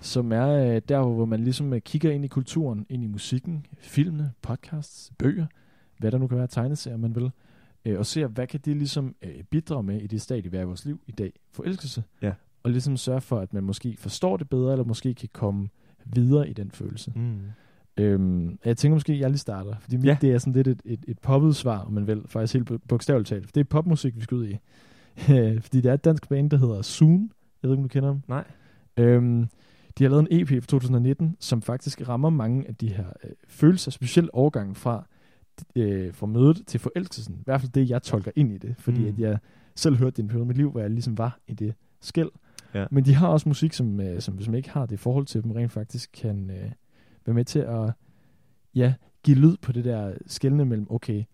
[0.00, 3.66] Som er øh, der, hvor man ligesom øh, kigger ind i kulturen, ind i musikken,
[3.78, 5.46] filmene, podcasts, bøger,
[5.98, 7.30] hvad der nu kan være, tegneserier, man vil,
[7.86, 10.60] øh, og ser, hvad kan det ligesom øh, bidrage med i det stadie, vi er
[10.62, 12.32] i vores liv i dag, forelskelse, Ja.
[12.62, 15.68] og ligesom sørge for, at man måske forstår det bedre, eller måske kan komme
[16.06, 17.12] videre i den følelse.
[17.16, 17.38] Mm.
[17.96, 20.16] Øhm, jeg tænker måske, at jeg lige starter, fordi mit, Ja.
[20.20, 23.28] det er sådan lidt et, et, et poppet svar, om man vil, faktisk helt bogstaveligt
[23.28, 23.54] talt.
[23.54, 24.58] Det er popmusik, vi skal ud i.
[25.64, 27.30] fordi det er et dansk band, der hedder Soon.
[27.62, 28.22] Jeg ved ikke, om du kender dem.
[28.28, 28.44] Nej.
[28.96, 29.46] Øhm,
[29.98, 33.30] de har lavet en EP fra 2019, som faktisk rammer mange af de her øh,
[33.48, 35.06] følelser, specielt overgangen fra,
[35.76, 37.34] øh, fra mødet til forelskelsen.
[37.34, 39.06] I hvert fald det, jeg tolker ind i det, fordi Mm.
[39.08, 39.38] at jeg
[39.74, 41.74] selv hørte det i en periode i mit liv, hvor jeg ligesom var i det
[42.00, 42.30] skæld.
[42.74, 42.86] Ja.
[42.90, 45.42] Men de har også musik, som, øh, som hvis man ikke har det forhold til
[45.42, 46.70] dem, rent faktisk kan øh,
[47.26, 47.92] være med til at
[48.74, 51.24] ja, give lyd på det der skældende mellem, okay,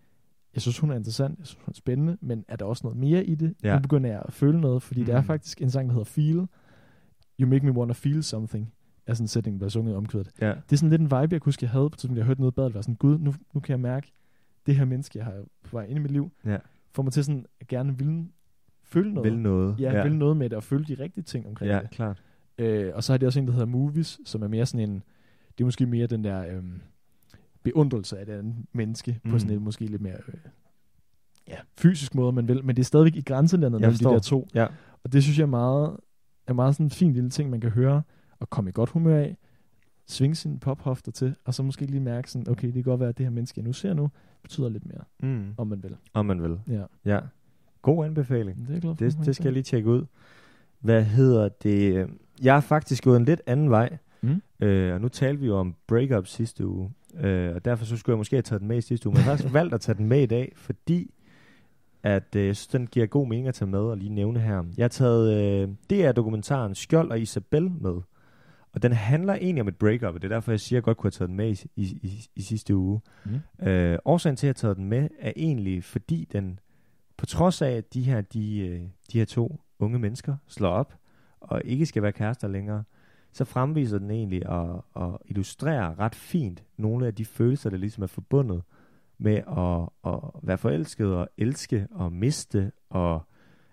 [0.55, 2.99] jeg synes, hun er interessant, jeg synes, hun er spændende, men er der også noget
[2.99, 3.55] mere i det?
[3.63, 3.75] Ja.
[3.77, 5.07] Nu begynder jeg at føle noget, fordi mm.
[5.07, 5.27] det er Mm.
[5.27, 6.47] faktisk en sang, der hedder Feel.
[7.41, 8.73] You make me wanna feel something,
[9.07, 10.31] er sådan en sætning, der er sunget omkvædet.
[10.41, 10.49] Ja.
[10.49, 12.41] Det er sådan lidt en vibe, jeg kunne huske, jeg havde på tidspunkt, jeg hørte
[12.41, 14.13] noget i badet, var sådan, gud, nu, nu kan jeg mærke,
[14.67, 16.57] det her menneske, jeg har på vej ind i mit liv, Ja.
[16.93, 18.27] får mig til sådan at gerne ville
[18.83, 19.31] føle noget.
[19.33, 19.81] Vil noget.
[19.81, 20.03] Ja, ja.
[20.03, 21.91] vil noget med det, og føle de rigtige ting omkring Ja, det.
[21.91, 22.23] klart.
[22.59, 25.03] Øh, og så har de også en, der hedder Movies, som er mere sådan en,
[25.59, 26.81] det er måske mere den der øhm,
[27.63, 29.21] beundrelse af andet menneske, mm.
[29.29, 29.33] Mm.
[29.33, 30.35] på sådan en måske lidt mere øh,
[31.49, 34.49] ja, fysisk måde, man vil, men det er stadigvæk i grænselandet mellem de der to.
[34.55, 34.67] Ja.
[35.05, 35.97] Og det synes jeg er meget,
[36.47, 38.03] er meget sådan en fin lille ting, man kan høre,
[38.43, 39.37] og komme i godt humør af,
[40.07, 43.09] svinge sine pophofter til, og så måske lige mærke sådan, okay, det kan godt være,
[43.09, 44.11] at det her menneske, jeg nu ser nu,
[44.43, 45.55] betyder lidt mere, Mm.
[45.57, 45.97] om man vil.
[46.15, 46.59] Om man vil.
[46.69, 47.21] Ja, Ja.
[47.83, 48.69] God anbefaling.
[48.69, 49.05] det er glad for.
[49.05, 50.05] Det, det skal jeg lige tjekke ud.
[50.81, 52.11] Hvad hedder det?
[52.43, 53.97] Jeg har faktisk gået en lidt anden vej.
[54.21, 54.43] Mm.
[54.61, 56.91] Øh, og nu talte vi jo om breakup sidste uge.
[57.21, 59.13] Øh, og derfor så skulle jeg måske have taget den med i sidste uge.
[59.13, 61.15] Men jeg har faktisk valgt at tage den med i dag, fordi
[62.03, 64.65] at øh, jeg synes, den giver god mening at tage med og lige nævne her.
[64.77, 67.95] Jeg har taget øh, DR-dokumentaren Skjold og Isabel med.
[68.75, 70.85] Og den handler egentlig om et breakup, og det er derfor, jeg siger, at jeg
[70.85, 73.01] godt kunne have taget den med i, i, i, i sidste uge.
[73.25, 73.67] Mm.
[73.67, 76.59] Øh, årsagen til, at jeg har taget den med, er egentlig, fordi den,
[77.17, 78.81] på trods af, at de her, de, øh,
[79.13, 80.95] de her to unge mennesker slår op,
[81.41, 82.85] og ikke skal være kærester længere,
[83.33, 88.03] så fremviser den egentlig og, og illustrerer ret fint nogle af de følelser, der ligesom
[88.03, 88.63] er forbundet
[89.19, 93.23] med at, at være forelsket og elske og miste og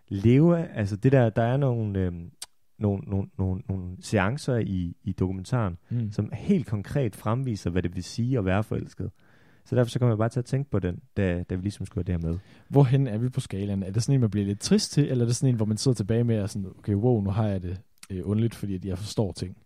[0.07, 0.67] leve.
[0.67, 2.31] Altså det der, der er nogle, øhm,
[2.79, 6.11] nogle, nogle, nogle, nogle seancer i, i dokumentaren, Mm.
[6.11, 9.11] som helt konkret fremviser, hvad det vil sige at være forelsket.
[9.65, 11.85] Så derfor så kommer jeg bare til at tænke på den, da, da vi ligesom
[11.85, 12.39] skulle have det her med.
[12.69, 13.83] Hvorhen er vi på skalaen?
[13.83, 15.65] Er det sådan en, man bliver lidt trist til, eller er det sådan en, hvor
[15.65, 17.77] man sidder tilbage med og sådan, okay, wow, nu har jeg det
[18.09, 19.57] øh, underligt, fordi at jeg forstår ting?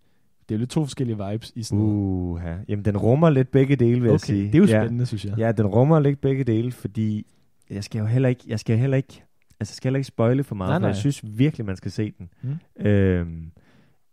[0.49, 1.84] Det er jo lidt to forskellige vibes i sådan.
[1.84, 2.55] Uh, ja.
[2.68, 4.45] Jamen, den rummer lidt begge dele, vil jeg Okay, sige.
[4.45, 4.82] det er jo Ja.
[4.82, 5.38] spændende, synes jeg.
[5.38, 7.26] Ja, den rummer lidt begge dele, fordi
[7.70, 9.24] jeg skal jo heller ikke, jeg skal heller ikke,
[9.64, 10.99] altså skal heller ikke spoile for meget, Nej, for jeg nej.
[10.99, 12.30] synes virkelig, man skal se den.
[12.41, 12.86] Mm.
[12.86, 13.51] Øhm,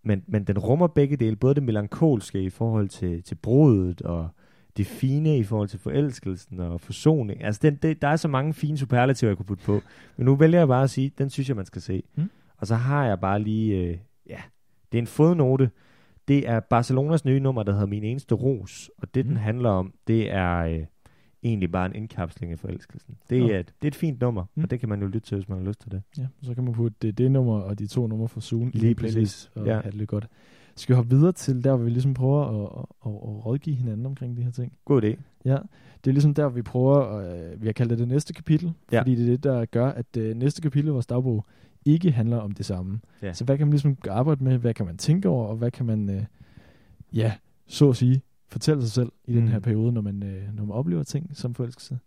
[0.05, 4.29] men, men den rummer begge dele, både det melankolske i forhold til, til brudet, og
[4.77, 7.45] det fine i forhold til forelskelsen og forsoning.
[7.45, 9.81] Altså, den, det, der er så mange fine superlativer, jeg kunne putte på.
[10.17, 12.03] Men nu vælger jeg bare at sige, den synes jeg, man skal se.
[12.17, 12.31] Mm.
[12.57, 13.97] Og så har jeg bare lige, øh,
[14.29, 14.41] ja,
[14.93, 15.71] det er en fodnote.
[16.29, 18.91] Det er Barcelonas nye nummer, der hedder Min Eneste Ros.
[18.99, 19.29] Og det, Mm.
[19.29, 20.85] den handler om, det er øh,
[21.43, 23.17] egentlig bare en indkapsling af forelskelsen.
[23.31, 23.49] Det, Nå.
[23.49, 24.63] er, et, det er et fint nummer, Mm.
[24.63, 26.03] og det kan man jo lytte til, hvis man har lyst til det.
[26.19, 28.79] Ja, så kan man putte det, det nummer og de to numre fra Zoom i
[28.79, 29.73] Lige en playlist og ja.
[29.73, 30.29] have det lidt godt.
[30.77, 33.77] Skal vi hoppe videre til der, hvor vi ligesom prøver at, at, at, at rådgive
[33.77, 34.73] hinanden omkring de her ting?
[34.85, 35.17] God idé.
[35.45, 35.57] Ja,
[36.05, 39.01] det er ligesom der, vi prøver, øh, vi har kaldt det det næste kapitel, Ja.
[39.01, 41.47] fordi det er det, der gør, at det næste kapitel i vores dagbog
[41.85, 43.01] ikke handler om det samme.
[43.23, 43.33] Ja.
[43.33, 45.87] Så hvad kan man ligesom arbejde med, hvad kan man tænke over, og hvad kan
[45.87, 46.23] man, øh,
[47.13, 47.33] ja,
[47.67, 49.49] så at sige, fortælle sig selv i den Mm.
[49.51, 51.99] her periode, når man, øh, når man oplever ting som forelskelse.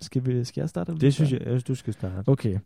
[0.00, 0.90] Skal, vi, skal jeg starte?
[0.90, 2.28] eller Det synes jeg, jeg synes, du skal starte.
[2.28, 2.58] Okay.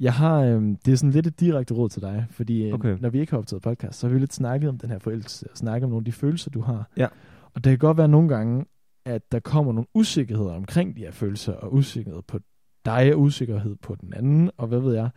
[0.00, 2.96] Jeg har, øhm, det er sådan lidt et direkte råd til dig, fordi øh, Okay.
[3.00, 5.50] når vi ikke har optaget podcast, så har vi lidt snakket om den her forelskelse,
[5.50, 6.90] og snakket om nogle af de følelser, du har.
[6.96, 7.06] Ja.
[7.54, 8.64] Og det kan godt være nogle gange,
[9.04, 12.38] at der kommer nogle usikkerheder omkring de her følelser, og usikkerhed på
[12.84, 15.10] dig, og usikkerhed på den anden, og hvad ved jeg.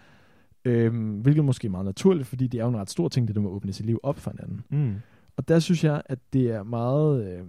[0.66, 3.36] Øhm, hvilket måske er meget naturligt, fordi det er jo en ret stor ting, det
[3.36, 4.62] der med at åbne sit liv op for hinanden.
[4.70, 4.96] Mm.
[5.38, 7.46] Og der synes jeg, at det er meget, øh,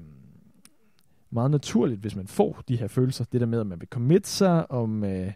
[1.30, 3.24] meget naturligt, hvis man får de her følelser.
[3.32, 5.32] Det der med, at man vil commit sig, om øh,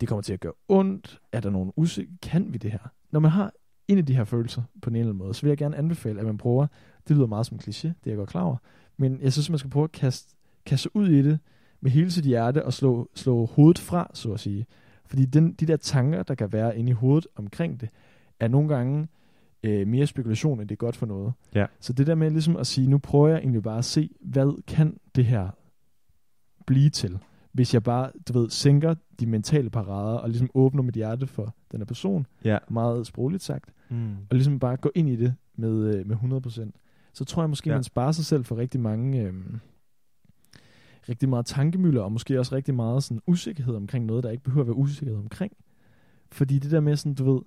[0.00, 1.20] det kommer til at gøre ondt.
[1.32, 2.78] Er der nogen usikker, Kan vi det her?
[3.10, 3.52] Når man har
[3.88, 6.20] en af de her følelser på en eller anden måde, så vil jeg gerne anbefale,
[6.20, 6.66] at man prøver,
[7.08, 8.56] det lyder meget som kliché, det er jeg godt klar over,
[8.96, 11.38] men jeg synes, man skal prøve at kaste, kaste sig ud i det
[11.80, 14.66] med hele sit hjerte og slå, slå hovedet fra, så at sige.
[15.06, 17.88] Fordi den, de der tanker, der kan være inde i hovedet omkring det,
[18.40, 19.08] er nogle gange
[19.66, 21.32] øh, mere spekulation, end det er godt for noget.
[21.54, 21.66] Ja.
[21.80, 24.62] Så det der med ligesom at sige, nu prøver jeg egentlig bare at se, hvad
[24.66, 25.48] kan det her
[26.66, 27.18] blive til,
[27.52, 31.54] hvis jeg bare, du ved, sænker de mentale parader og ligesom åbner mit hjerte for
[31.72, 32.58] den her person, Ja.
[32.70, 34.12] meget sprogligt sagt, Mm.
[34.30, 36.70] og ligesom bare gå ind i det med, øh, med 100%.
[37.12, 37.76] Så tror jeg måske, Ja.
[37.76, 39.34] man sparer sig selv for rigtig mange, øh,
[41.08, 44.60] rigtig meget tankemøller, og måske også rigtig meget sådan usikkerhed omkring noget, der ikke behøver
[44.62, 45.52] at være usikkerhed omkring.
[46.32, 47.42] Fordi det der med sådan, du ved,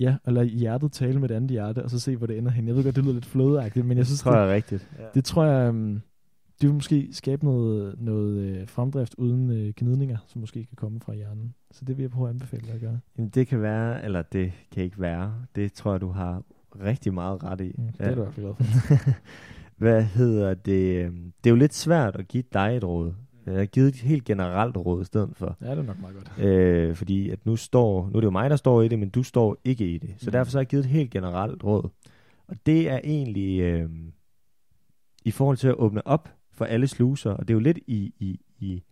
[0.00, 2.66] ja, lade hjertet tale med det andet hjerte, og så se, hvor det ender hen.
[2.68, 4.88] Jeg ved godt, det lyder lidt flødeagtigt, men jeg synes, tror det, jeg er rigtigt.
[4.98, 5.04] Ja.
[5.14, 6.02] det tror jeg, um,
[6.60, 11.00] det vil måske skabe noget, noget øh, fremdrift uden øh, gnidninger, som måske kan komme
[11.00, 11.54] fra hjernen.
[11.70, 12.98] Så det vil jeg prøve at anbefale dig at gøre.
[13.18, 15.34] Jamen, det kan være, eller det kan ikke være.
[15.56, 16.42] Det tror jeg, du har
[16.84, 17.72] rigtig meget ret i.
[17.78, 19.10] Mm, det er du i hvert fald glad for.
[19.76, 21.04] Hvad hedder det?
[21.04, 23.12] øhm, Det er jo lidt svært at give dig et råd.
[23.50, 25.56] Jeg har givet et helt generelt råd i stedet for.
[25.60, 26.46] Ja, det er nok meget godt.
[26.46, 29.08] Øh, fordi at nu står, nu er det jo mig, der står i det, men
[29.08, 30.14] du står ikke i det.
[30.18, 30.32] Så Mm.
[30.32, 31.88] derfor så har jeg givet et helt generelt råd.
[32.48, 33.90] Og det er egentlig øh,
[35.24, 37.30] i forhold til at åbne op for alle sluser.
[37.30, 38.82] Og det er jo lidt i, i, i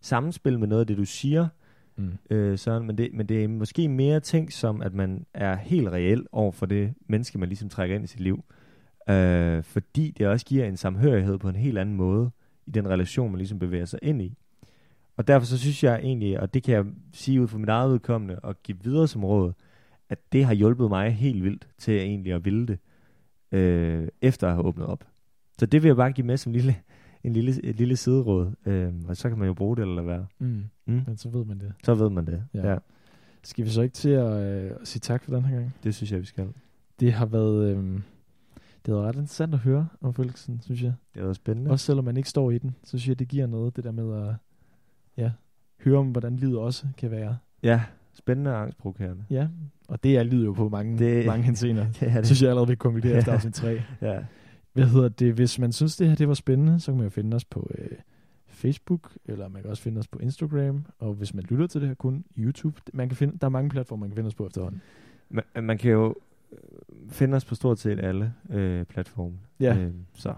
[0.00, 1.48] sammenspil med noget af det, du siger,
[1.96, 2.12] Mm.
[2.30, 5.88] øh, Søren, men det, men det er måske mere tænkt som, at man er helt
[5.88, 8.44] reel over for det menneske, man ligesom trækker ind i sit liv.
[9.10, 12.30] Øh, fordi det også giver en samhørighed på en helt anden måde
[12.68, 14.36] i den relation, man ligesom bevæger sig ind i.
[15.16, 17.92] Og derfor så synes jeg egentlig, og det kan jeg sige ud fra mit eget
[17.92, 19.52] udkommende og give videre som råd,
[20.08, 22.78] at det har hjulpet mig helt vildt til at egentlig at ville det,
[23.52, 25.04] øh, efter at have åbnet op.
[25.58, 26.76] Så det vil jeg bare give med som lille,
[27.24, 30.26] en lille, et lille sideråd, øh, og så kan man jo bruge det eller være.
[30.38, 30.64] Mm.
[30.86, 31.02] Mm.
[31.06, 31.72] Men så ved man det.
[31.84, 32.44] Så ved man det.
[32.54, 32.60] Ja.
[32.60, 32.72] Ja.
[32.72, 32.78] ja.
[33.42, 35.74] Skal vi så ikke til at øh, sige tak for den her gang?
[35.84, 36.48] Det synes jeg, vi skal.
[37.00, 38.00] Det har været, øh,
[38.86, 40.92] det været ret interessant at høre om følelsen, synes jeg.
[41.14, 41.70] Det været spændende.
[41.70, 43.92] Også selvom man ikke står i den, så synes jeg, det giver noget, det der
[43.92, 44.34] med at
[45.16, 45.30] ja,
[45.84, 47.38] høre om, hvordan livet også kan være.
[47.62, 47.82] Ja,
[48.14, 49.24] spændende og angstprovokerende.
[49.30, 49.48] Ja,
[49.88, 51.86] og det er livet jo på mange, Det- mange henseender.
[52.00, 53.82] Det er Det synes jeg allerede, vi konkluderer efter afsnit 3.
[54.02, 54.18] Ja.
[54.72, 55.34] Hvad hedder det?
[55.34, 57.70] Hvis man synes, det her det var spændende, så kan man jo finde os på
[57.78, 57.88] øh,
[58.48, 61.88] Facebook, eller man kan også finde os på Instagram, og hvis man lytter til det
[61.88, 64.46] her kun YouTube, man kan finde, der er mange platformer, man kan finde os på
[64.46, 64.80] efterhånden.
[65.30, 66.14] Man, man kan jo,
[67.08, 69.38] finder os på stort set alle øh, platforme.
[69.60, 69.76] Ja.
[69.78, 70.34] Øh, så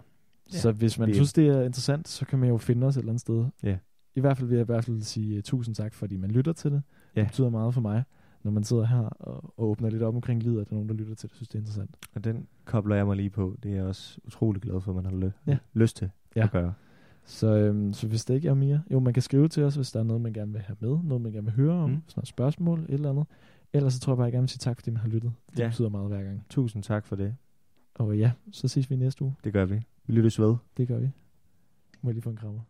[0.46, 3.00] Så hvis man det- synes, det er interessant, så kan man jo finde os et
[3.00, 3.44] eller andet sted.
[3.62, 3.76] Ja.
[4.14, 6.52] I hvert fald vil jeg i hvert fald sige uh, tusind tak, fordi man lytter
[6.52, 6.82] til det.
[7.16, 7.20] Ja.
[7.20, 8.02] Det betyder meget for mig,
[8.42, 10.88] når man sidder her og, og åbner lidt op omkring livet, at der er nogen,
[10.88, 11.36] der lytter til det.
[11.36, 11.90] synes, det er interessant.
[12.14, 13.56] og den kobler jeg mig lige på.
[13.62, 15.58] Det er jeg også utrolig glad for, at man har lø- Ja.
[15.74, 16.44] lyst til Ja.
[16.44, 16.72] at gøre.
[17.24, 19.92] Så, øhm, så hvis det ikke er mere, jo, man kan skrive til os, hvis
[19.92, 21.96] der er noget, man gerne vil have med, noget, man gerne vil høre om, Mm.
[22.06, 23.26] sådan noget spørgsmål, et eller andet.
[23.72, 25.32] Ellers så tror jeg bare, jeg gerne vil sige tak, fordi man har lyttet.
[25.50, 25.68] Det Ja.
[25.68, 26.44] betyder meget hver gang.
[26.50, 27.36] Tusind tak for det.
[27.94, 29.34] Og ja, så ses vi næste uge.
[29.44, 29.80] Det gør vi.
[30.06, 30.56] Vi lyttes ved.
[30.76, 31.10] Det gør vi.
[32.02, 32.60] Må jeg lige få en krammer.